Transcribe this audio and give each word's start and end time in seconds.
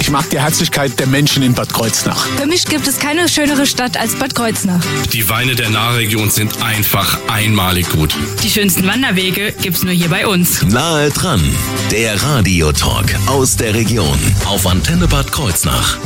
Ich 0.00 0.10
mag 0.10 0.28
die 0.30 0.40
Herzlichkeit 0.40 0.98
der 0.98 1.06
Menschen 1.06 1.42
in 1.42 1.54
Bad 1.54 1.72
Kreuznach. 1.72 2.26
Für 2.36 2.46
mich 2.46 2.64
gibt 2.66 2.86
es 2.86 2.98
keine 2.98 3.28
schönere 3.28 3.66
Stadt 3.66 3.96
als 3.96 4.14
Bad 4.14 4.34
Kreuznach. 4.34 4.80
Die 5.12 5.28
Weine 5.28 5.54
der 5.54 5.70
Nahregion 5.70 6.30
sind 6.30 6.62
einfach 6.62 7.18
einmalig 7.28 7.88
gut. 7.90 8.14
Die 8.42 8.50
schönsten 8.50 8.86
Wanderwege 8.86 9.52
gibt's 9.52 9.82
nur 9.82 9.92
hier 9.92 10.08
bei 10.08 10.26
uns. 10.26 10.62
Nahe 10.62 11.10
dran, 11.10 11.42
der 11.90 12.20
Radiotalk 12.22 13.14
aus 13.26 13.56
der 13.56 13.74
Region 13.74 14.18
auf 14.46 14.66
Antenne 14.66 15.06
Bad 15.06 15.30
Kreuznach. 15.32 15.98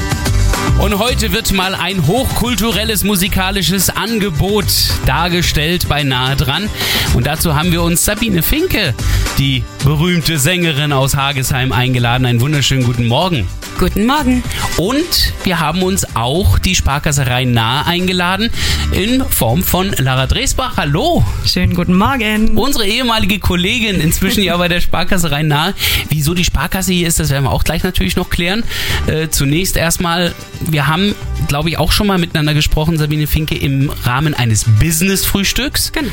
Und 0.79 0.99
heute 0.99 1.33
wird 1.33 1.53
mal 1.53 1.75
ein 1.75 2.07
hochkulturelles 2.07 3.03
musikalisches 3.03 3.89
Angebot 3.89 4.67
dargestellt 5.07 5.89
bei 5.89 6.03
Nahe 6.03 6.37
dran. 6.37 6.69
Und 7.15 7.27
dazu 7.27 7.55
haben 7.55 7.73
wir 7.73 7.83
uns 7.83 8.05
Sabine 8.05 8.43
Finke, 8.43 8.95
die 9.39 9.65
berühmte 9.85 10.39
Sängerin 10.39 10.93
aus 10.93 11.17
Hagesheim, 11.17 11.73
eingeladen. 11.73 12.27
Einen 12.27 12.43
wunderschönen 12.43 12.85
guten 12.85 13.07
Morgen. 13.07 13.49
Guten 13.79 14.07
Morgen. 14.07 14.43
Und 14.79 15.35
wir 15.45 15.61
haben 15.61 15.83
uns 15.83 16.17
auch 16.17 16.59
die 16.59 16.75
Sparkasserei 16.75 17.45
Nahe 17.45 17.85
eingeladen 17.85 18.49
in 18.93 19.23
Form 19.23 19.63
von 19.63 19.93
Lara 19.99 20.27
Dresbach. 20.27 20.79
Hallo. 20.79 21.23
Schönen 21.45 21.75
guten 21.75 21.95
Morgen. 21.95 22.57
Unsere 22.57 22.87
ehemalige 22.87 23.39
Kollegin, 23.39 24.01
inzwischen 24.01 24.43
ja 24.43 24.57
bei 24.57 24.69
der 24.69 24.81
Sparkasserei 24.81 25.43
Nahe. 25.43 25.75
Wieso 26.09 26.33
die 26.33 26.45
Sparkasse 26.45 26.95
hier 26.95 27.07
ist, 27.07 27.21
das 27.21 27.29
werden 27.29 27.45
wir 27.45 27.51
auch 27.51 27.65
gleich 27.65 27.83
natürlich 27.83 28.17
noch 28.17 28.31
klären. 28.31 28.65
Äh, 29.09 29.29
zunächst 29.29 29.77
erstmal, 29.77 30.35
wir 30.61 30.87
haben, 30.87 31.15
glaube 31.47 31.69
ich, 31.69 31.77
auch 31.77 31.93
schon 31.93 32.07
mal 32.07 32.17
miteinander 32.17 32.55
gesprochen, 32.55 32.97
Sabine 32.97 33.27
Finke, 33.27 33.57
im 33.57 33.91
Rahmen 34.05 34.33
eines 34.33 34.65
Business-Frühstücks. 34.81 35.93
Genau. 35.93 36.09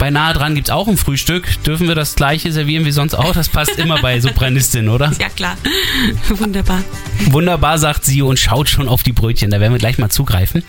Bei 0.00 0.10
Nahe 0.10 0.34
dran 0.34 0.56
gibt 0.56 0.68
es 0.68 0.72
auch 0.72 0.88
ein 0.88 0.96
Frühstück. 0.96 1.62
Dürfen 1.62 1.86
wir 1.86 1.94
das 1.94 2.16
gleiche 2.16 2.50
servieren 2.50 2.84
wie 2.84 2.90
sonst 2.90 3.14
auch? 3.14 3.32
Das 3.32 3.48
passt 3.48 3.78
immer 3.78 4.00
bei 4.02 4.18
Sopranistin, 4.20 4.88
oder? 4.88 5.12
Ja, 5.20 5.28
klar. 5.28 5.56
Wunderbar. 6.28 6.82
Wunderbar, 7.30 7.78
sagt 7.78 8.04
sie 8.04 8.22
und 8.22 8.38
schaut 8.38 8.68
schon 8.68 8.88
auf 8.88 9.02
die 9.02 9.12
Brötchen. 9.12 9.50
Da 9.50 9.60
werden 9.60 9.72
wir 9.72 9.78
gleich 9.78 9.98
mal 9.98 10.10
zugreifen. 10.10 10.62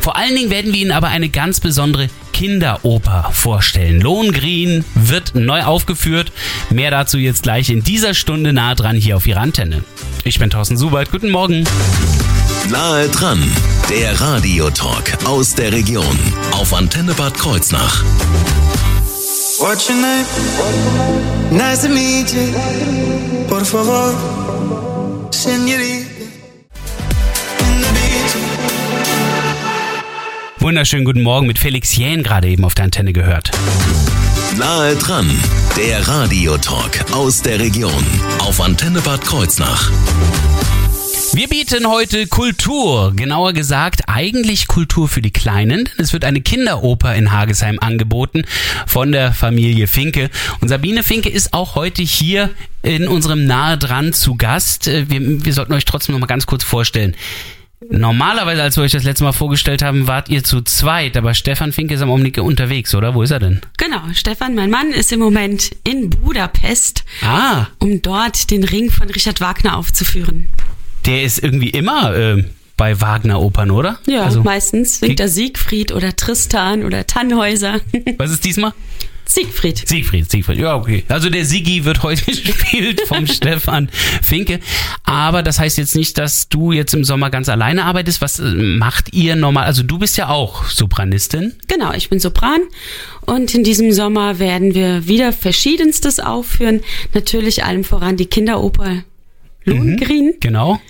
Vor 0.00 0.16
allen 0.16 0.34
Dingen 0.36 0.50
werden 0.50 0.72
wir 0.72 0.80
Ihnen 0.80 0.92
aber 0.92 1.08
eine 1.08 1.28
ganz 1.28 1.60
besondere 1.60 2.08
Kinderoper 2.32 3.30
vorstellen. 3.32 4.00
Lohengrin 4.00 4.84
wird 4.94 5.34
neu 5.34 5.62
aufgeführt. 5.62 6.32
Mehr 6.70 6.90
dazu 6.90 7.18
jetzt 7.18 7.42
gleich 7.44 7.70
in 7.70 7.82
dieser 7.82 8.14
Stunde 8.14 8.52
nahe 8.52 8.74
dran 8.74 8.96
hier 8.96 9.16
auf 9.16 9.26
Ihrer 9.26 9.40
Antenne. 9.40 9.84
Ich 10.24 10.38
bin 10.38 10.50
Thorsten 10.50 10.76
Subert. 10.76 11.10
Guten 11.10 11.30
Morgen. 11.30 11.64
Nahe 12.70 13.08
dran, 13.08 13.42
der 13.90 14.18
Radiotalk 14.20 15.18
aus 15.26 15.54
der 15.54 15.72
Region 15.72 16.18
auf 16.52 16.72
Antenne 16.72 17.12
Bad 17.14 17.34
Kreuznach. 17.34 18.02
What's 19.58 19.88
your 19.88 19.96
name? 19.96 20.24
Nice 21.50 21.82
to 21.82 21.88
meet 21.88 22.32
you. 22.32 22.52
Por 23.48 23.64
favor, 23.64 24.14
Wunderschönen 30.58 31.04
guten 31.04 31.22
Morgen 31.22 31.48
mit 31.48 31.58
Felix 31.58 31.96
Jähn 31.96 32.22
gerade 32.22 32.48
eben 32.48 32.64
auf 32.64 32.74
der 32.74 32.84
Antenne 32.84 33.12
gehört. 33.12 33.50
Nahe 34.56 34.94
dran, 34.94 35.28
der 35.76 36.06
Radiotalk 36.06 37.12
aus 37.12 37.42
der 37.42 37.58
Region 37.58 38.04
auf 38.38 38.60
Antenne 38.60 39.00
Bad 39.00 39.22
Kreuznach. 39.22 39.90
Wir 41.34 41.48
bieten 41.48 41.88
heute 41.88 42.28
Kultur, 42.28 43.12
genauer 43.16 43.54
gesagt 43.54 44.02
eigentlich 44.08 44.68
Kultur 44.68 45.08
für 45.08 45.20
die 45.20 45.32
Kleinen. 45.32 45.88
Es 45.98 46.12
wird 46.12 46.24
eine 46.24 46.40
Kinderoper 46.40 47.12
in 47.16 47.32
Hagesheim 47.32 47.80
angeboten 47.80 48.44
von 48.86 49.10
der 49.10 49.32
Familie 49.32 49.88
Finke. 49.88 50.30
Und 50.60 50.68
Sabine 50.68 51.02
Finke 51.02 51.28
ist 51.28 51.52
auch 51.52 51.74
heute 51.74 52.02
hier 52.02 52.50
in 52.82 53.08
unserem 53.08 53.46
Nahe 53.46 53.76
dran 53.78 54.12
zu 54.12 54.36
Gast. 54.36 54.86
Äh, 54.86 55.10
Wir, 55.10 55.44
wir 55.44 55.52
sollten 55.52 55.72
euch 55.72 55.84
trotzdem 55.84 56.12
noch 56.12 56.20
mal 56.20 56.26
ganz 56.26 56.46
kurz 56.46 56.62
vorstellen. 56.62 57.16
Normalerweise, 57.90 58.62
als 58.62 58.76
wir 58.76 58.84
euch 58.84 58.92
das 58.92 59.02
letzte 59.02 59.24
Mal 59.24 59.32
vorgestellt 59.32 59.82
haben, 59.82 60.06
wart 60.06 60.28
ihr 60.28 60.44
zu 60.44 60.62
zweit, 60.62 61.16
aber 61.16 61.34
Stefan 61.34 61.72
Finke 61.72 61.94
ist 61.94 62.00
am 62.00 62.10
Augenblick 62.10 62.38
unterwegs, 62.38 62.94
oder? 62.94 63.14
Wo 63.16 63.22
ist 63.22 63.32
er 63.32 63.40
denn? 63.40 63.60
Genau, 63.76 64.00
Stefan, 64.14 64.54
mein 64.54 64.70
Mann, 64.70 64.92
ist 64.92 65.12
im 65.12 65.18
Moment 65.18 65.72
in 65.82 66.10
Budapest, 66.10 67.04
Ah, 67.22 67.66
um 67.80 68.00
dort 68.02 68.50
den 68.52 68.62
Ring 68.62 68.90
von 68.90 69.10
Richard 69.10 69.40
Wagner 69.40 69.76
aufzuführen. 69.76 70.48
Der 71.06 71.22
ist 71.22 71.42
irgendwie 71.42 71.70
immer 71.70 72.14
äh, 72.16 72.44
bei 72.76 73.00
Wagner-Opern, 73.00 73.70
oder? 73.70 73.98
Ja, 74.06 74.24
Also, 74.24 74.42
meistens 74.42 75.00
singt 75.00 75.20
er 75.20 75.28
Siegfried 75.28 75.92
oder 75.92 76.16
Tristan 76.16 76.84
oder 76.84 77.06
Tannhäuser. 77.06 77.80
was 78.18 78.30
ist 78.30 78.44
diesmal? 78.44 78.72
Siegfried. 79.26 79.88
Siegfried, 79.88 80.30
Siegfried, 80.30 80.58
ja, 80.58 80.76
okay. 80.76 81.04
Also 81.08 81.30
der 81.30 81.46
Sigi 81.46 81.84
wird 81.84 82.02
heute 82.02 82.24
gespielt 82.26 83.00
vom 83.06 83.26
Stefan 83.26 83.88
Finke. 84.22 84.60
Aber 85.04 85.42
das 85.42 85.58
heißt 85.58 85.78
jetzt 85.78 85.96
nicht, 85.96 86.18
dass 86.18 86.48
du 86.50 86.72
jetzt 86.72 86.92
im 86.92 87.04
Sommer 87.04 87.30
ganz 87.30 87.48
alleine 87.48 87.84
arbeitest. 87.86 88.20
Was 88.20 88.38
äh, 88.38 88.42
macht 88.42 89.14
ihr 89.14 89.34
normal? 89.34 89.64
Also 89.64 89.82
du 89.82 89.98
bist 89.98 90.18
ja 90.18 90.28
auch 90.28 90.66
Sopranistin. 90.66 91.54
Genau, 91.68 91.92
ich 91.94 92.10
bin 92.10 92.20
Sopran 92.20 92.60
und 93.22 93.54
in 93.54 93.64
diesem 93.64 93.92
Sommer 93.92 94.38
werden 94.38 94.74
wir 94.74 95.08
wieder 95.08 95.32
verschiedenstes 95.32 96.20
aufführen. 96.20 96.80
Natürlich 97.14 97.64
allem 97.64 97.84
voran 97.84 98.16
die 98.18 98.26
Kinderoper 98.26 99.04
Lohengrin. 99.64 100.34
Genau. 100.40 100.80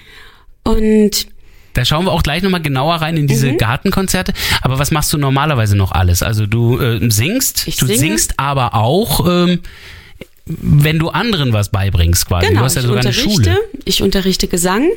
Und 0.64 1.26
Da 1.74 1.84
schauen 1.84 2.04
wir 2.04 2.12
auch 2.12 2.22
gleich 2.22 2.42
nochmal 2.42 2.62
genauer 2.62 2.96
rein 2.96 3.16
in 3.16 3.26
diese 3.26 3.50
Mhm. 3.52 3.58
Gartenkonzerte. 3.58 4.32
Aber 4.62 4.78
was 4.78 4.90
machst 4.92 5.12
du 5.12 5.18
normalerweise 5.18 5.76
noch 5.76 5.90
alles? 5.92 6.22
Also 6.22 6.46
du 6.46 6.78
äh, 6.78 7.00
singst, 7.10 7.66
Ich 7.66 7.76
du 7.76 7.86
singe. 7.86 7.98
singst 7.98 8.38
aber 8.38 8.74
auch, 8.74 9.26
ähm, 9.26 9.60
wenn 10.46 10.98
du 10.98 11.08
anderen 11.08 11.52
was 11.52 11.70
beibringst 11.70 12.26
quasi. 12.26 12.46
genau, 12.48 12.60
du 12.60 12.64
hast 12.66 12.74
ja 12.76 12.82
ich 12.82 12.86
sogar 12.86 13.00
eine 13.00 13.08
unterrichte. 13.10 13.42
Schule. 13.42 13.58
Ich 13.84 14.02
unterrichte 14.02 14.46
Gesang. 14.46 14.88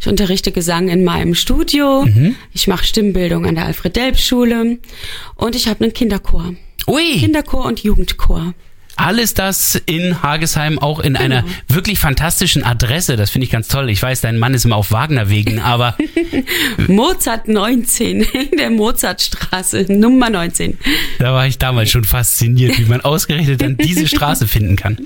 Ich 0.00 0.06
unterrichte 0.08 0.50
Gesang 0.52 0.88
in 0.88 1.04
meinem 1.04 1.34
Studio. 1.34 2.04
Mhm. 2.04 2.34
Ich 2.52 2.66
mache 2.66 2.84
Stimmbildung 2.84 3.46
an 3.46 3.54
der 3.54 3.64
Alfred-Delp-Schule. 3.66 4.78
Und 5.36 5.54
ich 5.56 5.68
habe 5.68 5.84
einen 5.84 5.92
Kinderchor. 5.94 6.54
Ui! 6.88 7.18
Kinderchor 7.18 7.64
und 7.66 7.80
Jugendchor. 7.82 8.52
Alles 9.00 9.34
das 9.34 9.80
in 9.86 10.22
Hagesheim, 10.22 10.78
auch 10.78 11.00
in 11.00 11.16
einer 11.16 11.42
Genau. 11.42 11.54
wirklich 11.68 11.98
fantastischen 11.98 12.64
Adresse. 12.64 13.16
Das 13.16 13.30
finde 13.30 13.46
ich 13.46 13.50
ganz 13.50 13.68
toll. 13.68 13.88
Ich 13.88 14.02
weiß, 14.02 14.20
dein 14.20 14.38
Mann 14.38 14.52
ist 14.52 14.64
immer 14.64 14.76
auf 14.76 14.92
Wagner-Wegen, 14.92 15.58
aber 15.60 15.96
Mozart 16.86 17.48
19 17.48 18.20
in 18.22 18.50
der 18.58 18.70
Mozartstraße, 18.70 19.86
Nummer 19.88 20.30
19. 20.30 20.78
da 21.18 21.32
war 21.32 21.46
ich 21.46 21.58
damals 21.58 21.90
schon 21.90 22.04
fasziniert, 22.04 22.78
wie 22.78 22.84
man 22.84 23.00
ausgerechnet 23.00 23.62
dann 23.62 23.76
diese 23.76 24.06
Straße 24.06 24.46
finden 24.46 24.76
kann. 24.76 24.98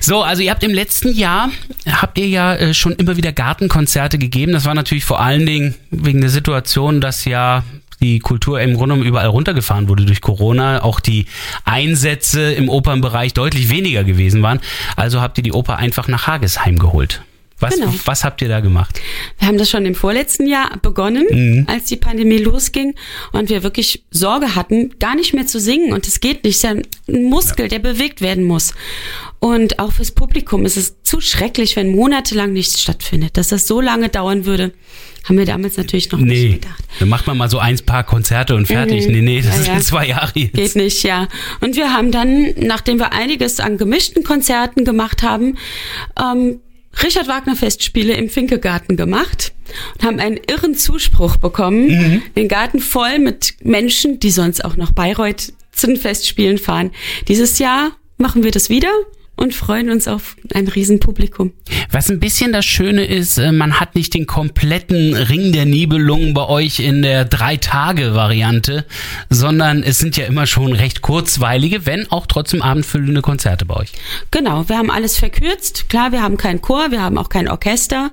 So, 0.00 0.22
also 0.22 0.42
ihr 0.42 0.50
habt 0.50 0.64
im 0.64 0.74
letzten 0.74 1.12
Jahr, 1.12 1.50
habt 1.88 2.18
ihr 2.18 2.28
ja 2.28 2.54
äh, 2.54 2.74
schon 2.74 2.94
immer 2.94 3.16
wieder 3.16 3.32
Gartenkonzerte 3.32 4.18
gegeben. 4.18 4.52
Das 4.52 4.64
war 4.64 4.74
natürlich 4.74 5.04
vor 5.04 5.20
allen 5.20 5.46
Dingen 5.46 5.74
wegen 5.90 6.20
der 6.20 6.30
Situation, 6.30 7.00
dass 7.00 7.24
ja 7.24 7.64
die 8.00 8.18
Kultur 8.18 8.60
im 8.60 8.74
Grunde 8.74 8.94
genommen 8.94 9.08
überall 9.08 9.28
runtergefahren 9.28 9.88
wurde 9.88 10.04
durch 10.04 10.20
Corona, 10.20 10.82
auch 10.82 11.00
die 11.00 11.26
Einsätze 11.64 12.52
im 12.52 12.68
Opernbereich 12.68 13.34
deutlich 13.34 13.70
weniger 13.70 14.04
gewesen 14.04 14.42
waren. 14.42 14.60
Also 14.96 15.20
habt 15.20 15.38
ihr 15.38 15.42
die 15.44 15.52
Oper 15.52 15.76
einfach 15.78 16.08
nach 16.08 16.26
Hagesheim 16.26 16.78
geholt. 16.78 17.22
Was, 17.58 17.74
Genau. 17.76 17.90
was 18.04 18.22
habt 18.22 18.42
ihr 18.42 18.48
da 18.50 18.60
gemacht? 18.60 19.00
Wir 19.38 19.48
haben 19.48 19.56
das 19.56 19.70
schon 19.70 19.86
im 19.86 19.94
vorletzten 19.94 20.46
Jahr 20.46 20.76
begonnen, 20.82 21.24
Mhm. 21.30 21.64
als 21.70 21.84
die 21.86 21.96
Pandemie 21.96 22.36
losging 22.36 22.94
und 23.32 23.48
wir 23.48 23.62
wirklich 23.62 24.04
Sorge 24.10 24.54
hatten, 24.54 24.98
gar 24.98 25.14
nicht 25.14 25.32
mehr 25.32 25.46
zu 25.46 25.58
singen. 25.58 25.94
Und 25.94 26.06
es 26.06 26.20
geht 26.20 26.44
nicht. 26.44 26.56
Es 26.56 26.56
ist 26.56 26.62
ja 26.64 26.70
ein 27.08 27.24
Muskel, 27.24 27.68
der 27.68 27.78
bewegt 27.78 28.20
werden 28.20 28.44
muss. 28.44 28.74
Und 29.38 29.78
auch 29.78 29.92
fürs 29.92 30.10
Publikum 30.10 30.64
ist 30.64 30.76
es 30.76 31.02
zu 31.02 31.20
schrecklich, 31.20 31.76
wenn 31.76 31.90
monatelang 31.94 32.52
nichts 32.52 32.80
stattfindet. 32.80 33.36
Dass 33.36 33.48
das 33.48 33.66
so 33.66 33.80
lange 33.80 34.08
dauern 34.08 34.46
würde, 34.46 34.72
haben 35.24 35.38
wir 35.38 35.44
damals 35.44 35.76
natürlich 35.76 36.10
noch 36.10 36.18
nicht 36.18 36.28
Nee, 36.42 36.52
gedacht. 36.54 36.82
dann 37.00 37.08
macht 37.08 37.26
man 37.26 37.36
mal 37.36 37.50
so 37.50 37.58
eins 37.58 37.82
paar 37.82 38.04
Konzerte 38.04 38.54
und 38.54 38.66
fertig. 38.66 39.06
Mhm. 39.06 39.12
Nee, 39.12 39.20
nee, 39.22 39.42
das 39.42 39.58
Ja, 39.58 39.72
ja. 39.72 39.74
sind 39.74 39.84
zwei 39.84 40.06
Jahre 40.08 40.32
jetzt. 40.34 40.54
Geht 40.54 40.76
nicht, 40.76 41.02
ja. 41.02 41.28
Und 41.60 41.76
wir 41.76 41.92
haben 41.92 42.10
dann, 42.12 42.54
nachdem 42.56 42.98
wir 42.98 43.12
einiges 43.12 43.60
an 43.60 43.76
gemischten 43.76 44.24
Konzerten 44.24 44.84
gemacht 44.84 45.22
haben, 45.22 45.56
ähm, 46.20 46.60
Richard 47.02 47.28
Wagner 47.28 47.56
Festspiele 47.56 48.14
im 48.14 48.30
Finkegarten 48.30 48.96
gemacht 48.96 49.52
und 49.98 50.04
haben 50.06 50.18
einen 50.18 50.38
irren 50.48 50.74
Zuspruch 50.74 51.36
bekommen. 51.36 51.88
Mhm. 51.88 52.22
Den 52.36 52.48
Garten 52.48 52.80
voll 52.80 53.18
mit 53.18 53.54
Menschen, 53.62 54.18
die 54.18 54.30
sonst 54.30 54.64
auch 54.64 54.76
nach 54.76 54.92
Bayreuth 54.92 55.52
zu 55.72 55.88
den 55.88 55.96
Festspielen 55.96 56.56
fahren. 56.56 56.90
Dieses 57.28 57.58
Jahr 57.58 57.90
machen 58.16 58.44
wir 58.44 58.50
das 58.50 58.70
wieder 58.70 58.88
und 59.36 59.54
freuen 59.54 59.90
uns 59.90 60.08
auf 60.08 60.36
ein 60.54 60.66
Riesenpublikum. 60.66 61.52
Was 61.90 62.10
ein 62.10 62.20
bisschen 62.20 62.52
das 62.52 62.64
Schöne 62.64 63.04
ist, 63.04 63.38
äh, 63.38 63.52
man 63.52 63.78
hat 63.78 63.94
nicht 63.94 64.14
den 64.14 64.26
kompletten 64.26 65.14
Ring 65.14 65.52
der 65.52 65.66
Nibelungen 65.66 66.32
bei 66.32 66.48
euch 66.48 66.80
in 66.80 67.02
der 67.02 67.26
Drei-Tage-Variante, 67.26 68.86
sondern 69.28 69.82
es 69.82 69.98
sind 69.98 70.16
ja 70.16 70.24
immer 70.24 70.46
schon 70.46 70.72
recht 70.72 71.02
kurzweilige, 71.02 71.84
wenn 71.86 72.10
auch 72.10 72.26
trotzdem 72.26 72.62
abendfüllende 72.62 73.20
Konzerte 73.20 73.66
bei 73.66 73.76
euch. 73.76 73.92
Genau, 74.30 74.68
wir 74.68 74.78
haben 74.78 74.90
alles 74.90 75.18
verkürzt. 75.18 75.88
Klar, 75.88 76.12
wir 76.12 76.22
haben 76.22 76.38
keinen 76.38 76.62
Chor, 76.62 76.90
wir 76.90 77.02
haben 77.02 77.18
auch 77.18 77.28
kein 77.28 77.48
Orchester 77.48 78.10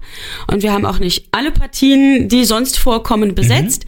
und 0.48 0.62
wir 0.62 0.74
haben 0.74 0.86
auch 0.86 1.00
nicht 1.00 1.28
alle 1.32 1.52
Partien, 1.52 2.28
die 2.28 2.44
sonst 2.44 2.78
vorkommen, 2.78 3.34
besetzt. 3.34 3.86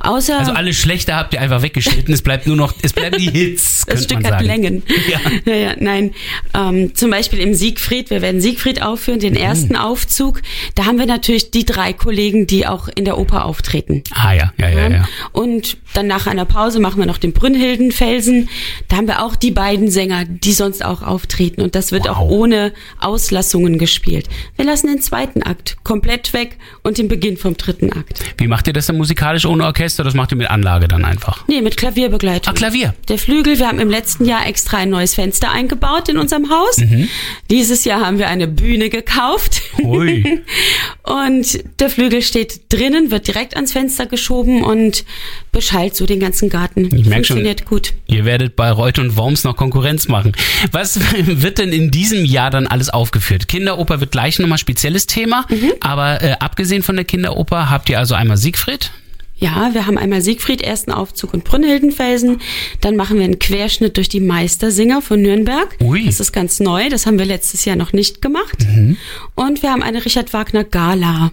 Außer 0.00 0.36
Mhm. 0.36 0.40
Also 0.40 0.52
alle 0.52 0.74
schlechte 0.74 1.14
habt 1.14 1.34
ihr 1.34 1.40
einfach 1.40 1.62
weggeschnitten, 1.62 2.12
es 2.12 2.22
bleibt 2.22 2.46
nur 2.46 2.56
noch, 2.56 2.74
es 2.82 2.92
bleiben 2.92 3.18
die 3.18 3.30
Hits, 3.30 3.84
das 3.86 4.04
Stück 4.04 4.24
hat. 4.24 4.42
Längen. 4.42 4.82
Ja. 5.08 5.20
ja, 5.44 5.54
ja, 5.54 5.74
nein. 5.78 6.12
Ähm, 6.52 6.75
ähm, 6.76 6.94
zum 6.94 7.10
Beispiel 7.10 7.40
im 7.40 7.54
Siegfried, 7.54 8.10
wir 8.10 8.22
werden 8.22 8.40
Siegfried 8.40 8.82
aufführen, 8.82 9.20
den 9.20 9.36
ersten 9.36 9.76
Aufzug. 9.76 10.42
Da 10.74 10.84
haben 10.86 10.98
wir 10.98 11.06
natürlich 11.06 11.50
die 11.50 11.64
drei 11.64 11.92
Kollegen, 11.92 12.46
die 12.46 12.66
auch 12.66 12.88
in 12.94 13.04
der 13.04 13.18
Oper 13.18 13.44
auftreten. 13.44 14.02
Ah 14.12 14.32
ja, 14.32 14.52
ja, 14.58 14.68
ja, 14.68 14.88
ja. 14.88 15.08
Und 15.32 15.76
dann 15.94 16.06
nach 16.06 16.26
einer 16.26 16.44
Pause 16.44 16.80
machen 16.80 16.98
wir 16.98 17.06
noch 17.06 17.18
den 17.18 17.32
Brünnhildenfelsen. 17.32 18.48
Da 18.88 18.96
haben 18.96 19.06
wir 19.06 19.22
auch 19.24 19.36
die 19.36 19.50
beiden 19.50 19.90
Sänger, 19.90 20.24
die 20.26 20.52
sonst 20.52 20.84
auch 20.84 21.02
auftreten. 21.02 21.62
Und 21.62 21.74
das 21.74 21.92
wird 21.92 22.04
Wow. 22.04 22.16
auch 22.18 22.20
ohne 22.28 22.72
Auslassungen 23.00 23.78
gespielt. 23.78 24.28
Wir 24.56 24.64
lassen 24.64 24.88
den 24.88 25.00
zweiten 25.00 25.42
Akt 25.42 25.76
komplett 25.84 26.32
weg 26.32 26.58
und 26.82 26.98
den 26.98 27.08
Beginn 27.08 27.36
vom 27.36 27.56
dritten 27.56 27.92
Akt. 27.92 28.20
Wie 28.38 28.46
macht 28.46 28.66
ihr 28.66 28.72
das 28.72 28.86
dann 28.86 28.96
musikalisch 28.96 29.46
ohne 29.46 29.64
Orchester? 29.64 30.04
Das 30.04 30.14
macht 30.14 30.32
ihr 30.32 30.36
mit 30.36 30.50
Anlage 30.50 30.88
dann 30.88 31.04
einfach. 31.04 31.44
Nee, 31.48 31.62
mit 31.62 31.76
Klavierbegleitung. 31.76 32.52
Ah, 32.52 32.56
Klavier. 32.56 32.94
Der 33.08 33.18
Flügel, 33.18 33.58
wir 33.58 33.66
haben 33.68 33.78
im 33.80 33.90
letzten 33.90 34.24
Jahr 34.26 34.46
extra 34.46 34.78
ein 34.78 34.90
neues 34.90 35.14
Fenster 35.14 35.50
eingebaut 35.50 36.08
in 36.08 36.18
unserem 36.18 36.50
Haus. 36.50 36.65
Mhm. 36.78 37.08
Dieses 37.50 37.84
Jahr 37.84 38.04
haben 38.04 38.18
wir 38.18 38.28
eine 38.28 38.46
Bühne 38.48 38.90
gekauft. 38.90 39.62
Ui. 39.82 40.42
Und 41.02 41.64
der 41.80 41.88
Flügel 41.90 42.20
steht 42.22 42.60
drinnen, 42.72 43.10
wird 43.10 43.28
direkt 43.28 43.54
ans 43.54 43.72
Fenster 43.72 44.06
geschoben 44.06 44.64
und 44.64 45.04
beschallt 45.52 45.94
so 45.94 46.04
den 46.04 46.18
ganzen 46.18 46.48
Garten. 46.48 46.86
Ich 46.86 46.90
merk 47.06 47.24
schon. 47.24 47.36
Funktioniert 47.36 47.64
gut. 47.64 47.92
Ihr 48.06 48.24
werdet 48.24 48.56
bei 48.56 48.70
Reut 48.72 48.98
und 48.98 49.16
Worms 49.16 49.44
noch 49.44 49.56
Konkurrenz 49.56 50.08
machen. 50.08 50.32
Was 50.72 50.98
wird 51.26 51.58
denn 51.58 51.72
in 51.72 51.90
diesem 51.92 52.24
Jahr 52.24 52.50
dann 52.50 52.66
alles 52.66 52.88
aufgeführt? 52.90 53.46
Kinderoper 53.46 54.00
wird 54.00 54.10
gleich 54.10 54.38
nochmal 54.40 54.58
spezielles 54.58 55.06
Thema, 55.06 55.46
Mhm. 55.48 55.72
aber 55.80 56.22
äh, 56.22 56.32
abgesehen 56.40 56.82
von 56.82 56.96
der 56.96 57.04
Kinderoper 57.04 57.70
habt 57.70 57.88
ihr 57.88 57.98
also 58.00 58.14
einmal 58.16 58.36
Siegfried. 58.36 58.90
Ja, 59.38 59.74
wir 59.74 59.86
haben 59.86 59.98
einmal 59.98 60.22
Siegfried, 60.22 60.62
ersten 60.62 60.90
Aufzug 60.90 61.34
und 61.34 61.44
Brünnhildenfelsen. 61.44 62.40
Dann 62.80 62.96
machen 62.96 63.18
wir 63.18 63.24
einen 63.24 63.38
Querschnitt 63.38 63.98
durch 63.98 64.08
die 64.08 64.20
Meistersinger 64.20 65.02
von 65.02 65.20
Nürnberg. 65.20 65.76
Ui. 65.82 66.06
Das 66.06 66.20
ist 66.20 66.32
ganz 66.32 66.58
neu, 66.58 66.88
das 66.88 67.04
haben 67.04 67.18
wir 67.18 67.26
letztes 67.26 67.66
Jahr 67.66 67.76
noch 67.76 67.92
nicht 67.92 68.22
gemacht. 68.22 68.66
Mhm. 68.66 68.96
Und 69.34 69.62
wir 69.62 69.70
haben 69.72 69.82
eine 69.82 70.04
Richard 70.04 70.32
Wagner 70.32 70.64
Gala, 70.64 71.32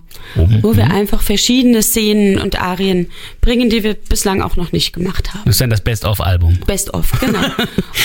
wo 0.61 0.75
wir 0.75 0.91
einfach 0.91 1.21
verschiedene 1.21 1.81
Szenen 1.81 2.39
und 2.39 2.61
Arien 2.61 3.09
bringen, 3.39 3.69
die 3.69 3.83
wir 3.83 3.93
bislang 3.93 4.41
auch 4.41 4.57
noch 4.57 4.73
nicht 4.73 4.91
gemacht 4.91 5.33
haben. 5.33 5.43
Das 5.45 5.55
ist 5.55 5.61
dann 5.61 5.69
das 5.69 5.81
Best-of-Album. 5.81 6.59
Best 6.67 6.93
of, 6.93 7.09
genau. 7.21 7.39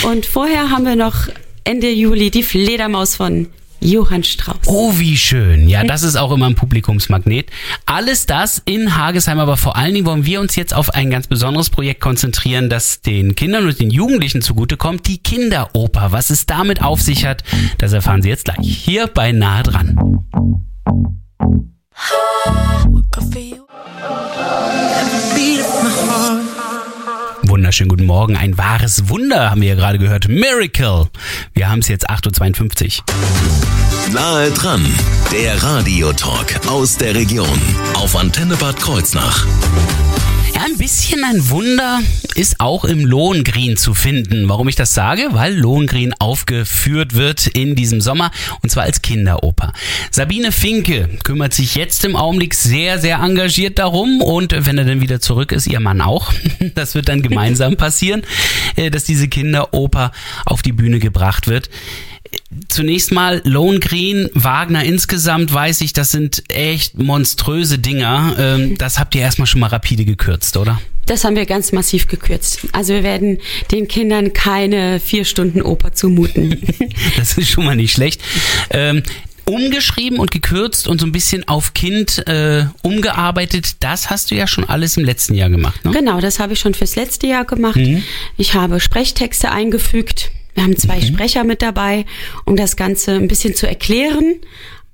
und 0.11 0.27
vorher 0.27 0.71
haben 0.71 0.85
wir 0.85 0.97
noch 0.97 1.29
Ende 1.65 1.91
Juli 1.91 2.31
die 2.31 2.45
Fledermaus 2.45 3.17
von 3.17 3.49
Johann 3.81 4.25
Strauss. 4.25 4.57
Oh, 4.67 4.93
wie 4.97 5.17
schön. 5.17 5.69
Ja, 5.69 5.85
das 5.85 6.03
ist 6.03 6.17
auch 6.17 6.33
immer 6.33 6.47
ein 6.47 6.55
Publikumsmagnet. 6.55 7.51
Alles 7.87 8.27
das 8.27 8.61
in 8.65 8.97
Hagesheim, 8.97 9.39
aber 9.39 9.57
vor 9.57 9.77
allen 9.77 9.95
Dingen 9.95 10.07
wollen 10.07 10.27
wir 10.27 10.41
uns 10.41 10.57
jetzt 10.57 10.75
auf 10.75 10.95
ein 10.95 11.11
ganz 11.11 11.27
besonderes 11.27 11.71
Projekt 11.71 12.01
konzentrieren, 12.01 12.69
das 12.69 13.03
den 13.03 13.35
Kindern 13.35 13.67
und 13.67 13.79
den 13.79 13.91
Jugendlichen 13.91 14.43
zugutekommt, 14.43 15.07
die 15.07 15.19
Kinderoper. 15.19 16.13
Was 16.13 16.31
es 16.31 16.47
damit 16.47 16.83
auf 16.83 17.01
sich 17.01 17.25
hat, 17.25 17.45
das 17.79 17.93
erfahren 17.93 18.23
Sie 18.23 18.29
jetzt 18.29 18.47
gleich. 18.47 18.67
Hier 18.67 19.07
bei 19.07 19.33
Nahe 19.33 19.63
dran. 19.63 20.25
Wunderschönen 27.43 27.89
guten 27.89 28.07
Morgen. 28.07 28.37
Ein 28.37 28.59
wahres 28.59 29.09
Wunder 29.09 29.51
haben 29.51 29.63
wir 29.63 29.69
ja 29.69 29.75
gerade 29.75 29.99
gehört. 29.99 30.29
Miracle. 30.29 31.09
Wir 31.55 31.71
haben 31.71 31.79
es 31.79 31.89
jetzt 31.89 32.11
8.52 32.11 32.99
Uhr. 32.99 33.58
Nahe 34.13 34.51
dran, 34.53 34.87
der 35.31 35.63
Radiotalk 35.63 36.67
aus 36.67 36.97
der 36.97 37.15
Region 37.15 37.61
auf 37.95 38.17
Antenne 38.17 38.57
Bad 38.57 38.81
Kreuznach. 38.81 39.45
Ja, 40.55 40.63
ein 40.65 40.79
bisschen 40.79 41.23
ein 41.25 41.51
Wunder 41.51 42.01
ist 42.35 42.59
auch 42.59 42.87
im 42.87 43.05
Lohengrin 43.05 43.77
zu 43.77 43.93
finden. 43.93 44.49
Warum 44.49 44.67
ich 44.69 44.77
das 44.77 44.95
sage? 44.95 45.29
Weil 45.33 45.55
Lohengrin 45.55 46.15
aufgeführt 46.19 47.15
wird 47.15 47.49
in 47.49 47.75
diesem 47.75 48.01
Sommer 48.01 48.31
und 48.63 48.71
zwar 48.71 48.85
als 48.85 49.03
Kinderoper. 49.03 49.75
Sabine 50.11 50.53
Finke 50.53 51.11
kümmert 51.23 51.53
sich 51.53 51.75
jetzt 51.75 52.05
im 52.07 52.17
Augenblick 52.17 52.55
sehr, 52.55 52.99
sehr 52.99 53.19
engagiert 53.19 53.79
darum 53.79 54.23
und 54.23 54.55
wenn 54.57 54.79
er 54.79 54.85
dann 54.85 55.03
wieder 55.03 55.21
zurück 55.21 55.53
ist, 55.53 55.67
ihr 55.67 55.81
Mann 55.81 56.01
auch. 56.01 56.33
Das 56.75 56.95
wird 56.95 57.09
dann 57.09 57.23
gemeinsam 57.23 57.77
passieren, 57.77 58.23
äh, 58.77 58.91
dass 58.91 59.05
diese 59.05 59.29
Kinderoper 59.29 60.13
auf 60.47 60.63
die 60.63 60.73
Bühne 60.73 60.99
gebracht 60.99 61.47
wird. 61.47 61.69
Zunächst 62.69 63.13
mal 63.13 63.43
Lohengrin, 63.45 64.31
Wagner 64.33 64.83
insgesamt 64.83 65.53
weiß 65.53 65.83
ich, 65.83 65.93
das 65.93 66.11
sind 66.11 66.43
echt 66.49 66.99
monströse 66.99 67.79
Dinger. 67.79 68.37
Ähm, 68.39 68.75
Das 68.79 68.99
habt 68.99 69.15
ihr 69.15 69.21
erstmal 69.21 69.47
schon 69.47 69.61
mal 69.61 69.67
rapide 69.67 70.05
gekürzt, 70.05 70.57
oder? 70.57 70.81
Das 71.05 71.25
haben 71.25 71.37
wir 71.37 71.47
ganz 71.47 71.73
massiv 71.73 72.07
gekürzt. 72.07 72.61
Also 72.73 72.93
wir 72.95 73.03
werden 73.03 73.39
den 73.71 73.89
Kindern 73.89 74.33
keine 74.33 75.01
vier 75.01 75.25
Stunden 75.25 75.63
Oper 75.63 75.93
zumuten. 75.93 76.61
Das 77.17 77.37
ist 77.39 77.49
schon 77.49 77.65
mal 77.65 77.77
nicht 77.77 77.93
schlecht. 77.93 78.21
Ähm, 78.71 79.03
umgeschrieben 79.45 80.19
und 80.19 80.31
gekürzt 80.31 80.87
und 80.89 81.01
so 81.01 81.07
ein 81.07 81.13
bisschen 81.13 81.49
auf 81.49 81.75
Kind 81.75 82.27
äh, 82.29 82.67
umgearbeitet, 82.83 83.77
das 83.81 84.11
hast 84.11 84.31
du 84.31 84.35
ja 84.35 84.47
schon 84.47 84.65
alles 84.65 84.97
im 84.97 85.05
letzten 85.05 85.35
Jahr 85.35 85.49
gemacht, 85.49 85.85
ne? 85.85 85.93
Genau, 85.93 86.21
das 86.21 86.39
habe 86.39 86.53
ich 86.53 86.61
schon 86.61 86.75
fürs 86.75 86.97
letzte 86.97 87.27
Jahr 87.27 87.47
gemacht. 87.47 87.81
Ich 88.37 88.55
habe 88.55 88.79
Sprechtexte 88.79 89.51
eingefügt. 89.51 90.31
Wir 90.59 90.65
haben 90.65 90.77
zwei 90.77 91.01
Sprecher 91.01 91.45
mit 91.45 91.63
dabei, 91.63 92.05
um 92.45 92.57
das 92.57 92.75
Ganze 92.75 93.13
ein 93.13 93.29
bisschen 93.29 93.55
zu 93.55 93.69
erklären. 93.69 94.35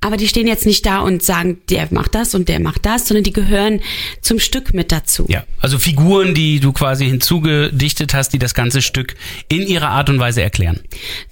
Aber 0.02 0.18
die 0.18 0.28
stehen 0.28 0.46
jetzt 0.46 0.66
nicht 0.66 0.84
da 0.84 0.98
und 0.98 1.22
sagen, 1.22 1.62
der 1.70 1.88
macht 1.90 2.14
das 2.14 2.34
und 2.34 2.50
der 2.50 2.60
macht 2.60 2.84
das, 2.84 3.08
sondern 3.08 3.24
die 3.24 3.32
gehören 3.32 3.80
zum 4.20 4.38
Stück 4.38 4.74
mit 4.74 4.92
dazu. 4.92 5.24
Ja, 5.30 5.44
also 5.62 5.78
Figuren, 5.78 6.34
die 6.34 6.60
du 6.60 6.74
quasi 6.74 7.06
hinzugedichtet 7.06 8.12
hast, 8.12 8.34
die 8.34 8.38
das 8.38 8.52
ganze 8.52 8.82
Stück 8.82 9.14
in 9.48 9.62
ihrer 9.62 9.88
Art 9.88 10.10
und 10.10 10.18
Weise 10.18 10.42
erklären. 10.42 10.80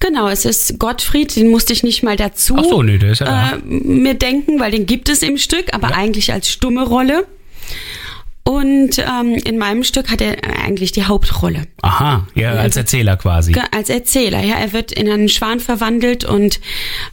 Genau, 0.01 0.29
es 0.29 0.47
ist 0.47 0.79
Gottfried, 0.79 1.37
den 1.37 1.51
musste 1.51 1.75
ich 1.75 1.83
nicht 1.83 2.03
mal 2.03 2.17
dazu 2.17 2.57
Ach 2.59 2.65
so, 2.65 2.83
nee, 2.83 2.97
der 2.97 3.11
ist 3.11 3.19
ja 3.19 3.27
da. 3.27 3.53
äh, 3.57 3.59
mir 3.67 4.15
denken, 4.15 4.59
weil 4.59 4.71
den 4.71 4.87
gibt 4.87 5.11
es 5.11 5.23
im 5.23 5.37
Stück, 5.37 5.75
aber 5.75 5.95
eigentlich 5.95 6.33
als 6.33 6.49
stumme 6.49 6.87
Rolle. 6.87 7.27
Und 8.45 8.99
ähm, 8.99 9.35
in 9.45 9.57
meinem 9.57 9.85
Stück 9.85 10.11
hat 10.11 10.21
er 10.21 10.37
eigentlich 10.65 10.91
die 10.91 11.05
Hauptrolle. 11.05 11.69
Aha, 11.83 12.27
ja, 12.35 12.55
als 12.55 12.77
Erzähler 12.77 13.17
quasi. 13.17 13.55
Als 13.71 13.89
Erzähler, 13.89 14.43
ja, 14.43 14.57
er 14.57 14.73
wird 14.73 14.91
in 14.91 15.09
einen 15.09 15.29
Schwan 15.29 15.61
verwandelt 15.61 16.25
und 16.25 16.61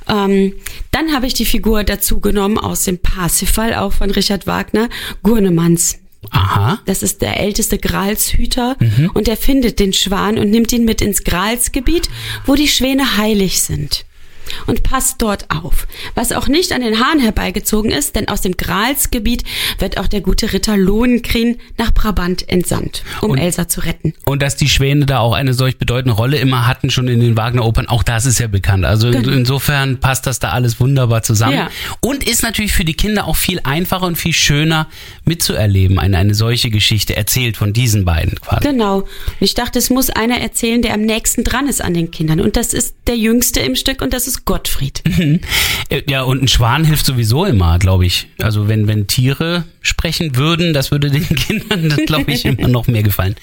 ähm, 0.08 0.54
dann 0.92 1.14
habe 1.14 1.28
ich 1.28 1.36
die 1.36 1.46
Figur 1.46 1.84
dazu 1.84 2.20
genommen 2.20 2.58
aus 2.58 2.84
dem 2.84 2.98
Parsifal, 2.98 3.76
auch 3.76 3.94
von 3.94 4.10
Richard 4.10 4.48
Wagner, 4.48 4.90
Gurnemanns. 5.22 6.00
Aha. 6.32 6.80
Das 6.86 7.02
ist 7.02 7.22
der 7.22 7.40
älteste 7.40 7.78
Gralshüter 7.78 8.76
und 9.14 9.28
er 9.28 9.38
findet 9.38 9.80
den 9.80 9.94
Schwan 9.94 10.38
und 10.38 10.50
nimmt 10.50 10.74
ihn 10.74 10.84
mit 10.84 11.02
ins 11.02 11.24
Gralsgebiet, 11.24 12.10
wo 12.46 12.56
die 12.56 12.68
Schwäne 12.68 13.18
heilig 13.18 13.62
sind. 13.62 14.06
Und 14.68 14.84
passt 14.84 15.22
dort 15.22 15.46
auf. 15.50 15.88
Was 16.16 16.32
auch 16.32 16.48
nicht 16.48 16.72
an 16.72 16.82
den 16.82 17.00
Haaren 17.00 17.20
herbeigezogen 17.20 17.92
ist, 17.92 18.16
denn 18.16 18.28
aus 18.28 18.42
dem 18.42 18.58
Gralsgebiet 18.58 19.44
wird 19.80 19.98
auch 19.98 20.08
der 20.08 20.22
gute 20.22 20.54
Ritter 20.54 20.78
Lohengrin 20.78 21.58
nach 21.78 21.94
Brabant 21.94 22.48
entsandt, 22.50 23.04
um 23.22 23.32
Und- 23.32 23.38
Elsa 23.40 23.68
zu 23.68 23.82
retten. 23.82 24.14
Und 24.26 24.42
dass 24.42 24.56
die 24.56 24.70
Schwäne 24.70 25.06
da 25.06 25.20
auch 25.20 25.34
eine 25.34 25.54
solch 25.54 25.78
bedeutende 25.78 26.16
Rolle 26.16 26.38
immer 26.38 26.68
hatten, 26.68 26.90
schon 26.90 27.08
in 27.08 27.20
den 27.20 27.38
Wagner-Opern, 27.38 27.88
auch 27.88 28.04
das 28.04 28.26
ist 28.26 28.40
ja 28.40 28.48
bekannt. 28.48 28.86
Also 28.86 29.10
in, 29.10 29.24
insofern 29.24 30.00
passt 30.00 30.28
das 30.28 30.40
da 30.40 30.50
alles 30.50 30.80
wunderbar 30.80 31.24
zusammen. 31.24 31.56
Ja. 31.58 31.70
Und 32.02 32.28
ist 32.28 32.44
natürlich 32.44 32.74
für 32.74 32.86
die 32.86 32.94
Kinder 32.94 33.26
auch 33.26 33.36
viel 33.36 33.60
einfacher 33.64 34.06
und 34.06 34.18
viel 34.18 34.34
schöner 34.34 34.88
mitzuerleben, 35.26 36.00
eine, 36.00 36.18
eine 36.18 36.34
solche 36.36 36.70
Geschichte 36.70 37.16
erzählt 37.16 37.58
von 37.58 37.74
diesen 37.74 38.06
beiden 38.06 38.40
quasi. 38.42 38.68
Genau. 38.68 38.98
Und 39.00 39.08
ich 39.40 39.54
dachte, 39.54 39.80
es 39.80 39.90
muss 39.90 40.10
einer 40.10 40.40
erzählen, 40.40 40.82
der 40.82 40.94
am 40.94 41.02
nächsten 41.02 41.44
dran 41.44 41.68
ist 41.68 41.82
an 41.82 41.94
den 41.94 42.12
Kindern. 42.12 42.42
Und 42.42 42.56
das 42.58 42.74
ist 42.74 42.96
der 43.08 43.18
Jüngste 43.18 43.60
im 43.60 43.76
Stück 43.76 44.02
und 44.02 44.14
das 44.14 44.28
ist 44.28 44.46
Gottfried. 44.50 45.04
Äh, 45.90 46.02
Ja, 46.10 46.24
und 46.24 46.42
ein 46.42 46.48
Schwan 46.48 46.84
hilft 46.84 47.06
sowieso 47.06 47.46
immer, 47.46 47.78
glaube 47.78 48.06
ich. 48.08 48.28
Also 48.42 48.68
wenn, 48.68 48.88
wenn 48.88 49.06
Tiere 49.06 49.64
sprechen 49.82 50.36
würden, 50.36 50.74
das 50.74 50.90
würde 50.90 51.12
den 51.12 51.28
Kindern, 51.36 51.88
glaube 52.08 52.32
ich, 52.32 52.46
immer 52.46 52.68
noch 52.68 52.88
mehr 52.88 53.04
gefallen. 53.04 53.36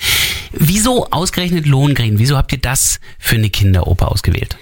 Wieso 0.53 1.07
ausgerechnet 1.11 1.67
Lohengrin? 1.67 2.19
Wieso 2.19 2.37
habt 2.37 2.51
ihr 2.53 2.59
das 2.59 2.99
für 3.21 3.37
eine 3.37 3.51
Kinderoper 3.51 4.11
ausgewählt? 4.11 4.57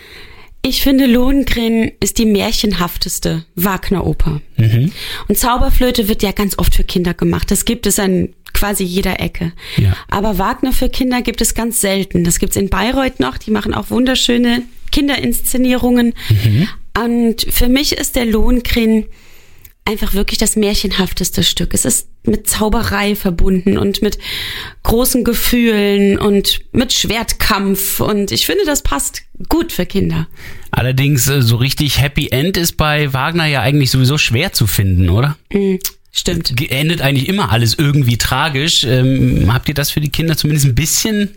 Ich 0.61 0.83
finde, 0.83 1.07
Lohengrin 1.07 1.93
ist 2.01 2.19
die 2.19 2.27
märchenhafteste 2.27 3.45
Wagner-Oper. 3.55 4.41
Und 5.29 5.39
Zauberflöte 5.39 6.09
wird 6.09 6.23
ja 6.23 6.33
ganz 6.33 6.59
oft 6.59 6.75
für 6.75 6.85
Kinder 6.85 7.15
gemacht. 7.15 7.51
Das 7.51 7.65
gibt 7.65 7.87
es 7.87 7.99
an 7.99 8.31
quasi 8.53 8.85
jeder 8.85 9.19
Ecke. 9.21 9.53
Ja. 9.77 9.95
Aber 10.09 10.39
Wagner 10.39 10.73
für 10.73 10.89
Kinder 10.91 11.23
gibt 11.23 11.41
es 11.41 11.55
ganz 11.55 11.81
selten. 11.81 12.23
Das 12.25 12.39
gibt's 12.39 12.57
in 12.57 12.69
Bayreuth 12.71 13.19
noch. 13.21 13.37
Die 13.39 13.51
machen 13.51 13.75
auch 13.75 13.91
wunderschöne 13.91 14.63
Kinderinszenierungen. 14.95 16.15
Und 16.97 17.47
für 17.51 17.69
mich 17.69 17.99
ist 17.99 18.15
der 18.15 18.27
Lohengrin 18.27 19.07
einfach 19.85 20.15
wirklich 20.15 20.39
das 20.39 20.55
märchenhafteste 20.55 21.43
Stück. 21.43 21.75
Es 21.75 21.85
ist 21.85 22.09
mit 22.23 22.49
Zauberei 22.49 23.17
verbunden 23.17 23.77
und 23.77 24.01
mit 24.01 24.19
großen 24.85 25.25
Gefühlen 25.25 26.17
und 26.17 26.61
mit 26.73 26.93
Schwertkampf. 26.93 27.99
Und 27.99 28.31
ich 28.31 28.47
finde, 28.47 28.65
das 28.65 28.83
passt 28.83 29.23
gut 29.49 29.73
für 29.73 29.85
Kinder. 29.85 30.29
Allerdings, 30.71 31.29
äh, 31.29 31.43
so 31.43 31.57
richtig 31.57 32.01
Happy 32.01 32.29
End 32.29 32.57
ist 32.57 32.77
bei 32.77 33.13
Wagner 33.13 33.47
ja 33.47 33.61
eigentlich 33.63 33.91
sowieso 33.91 34.17
schwer 34.17 34.53
zu 34.53 34.69
finden, 34.69 35.11
oder? 35.11 35.37
Stimmt. 36.17 36.55
endet 36.71 37.01
eigentlich 37.03 37.29
immer 37.29 37.51
alles 37.51 37.75
irgendwie 37.77 38.17
tragisch. 38.17 38.85
Ähm, 38.85 39.53
habt 39.53 39.69
ihr 39.69 39.75
das 39.75 39.91
für 39.91 40.01
die 40.01 40.11
Kinder 40.11 40.37
zumindest 40.37 40.65
ein 40.67 40.75
bisschen 40.77 41.31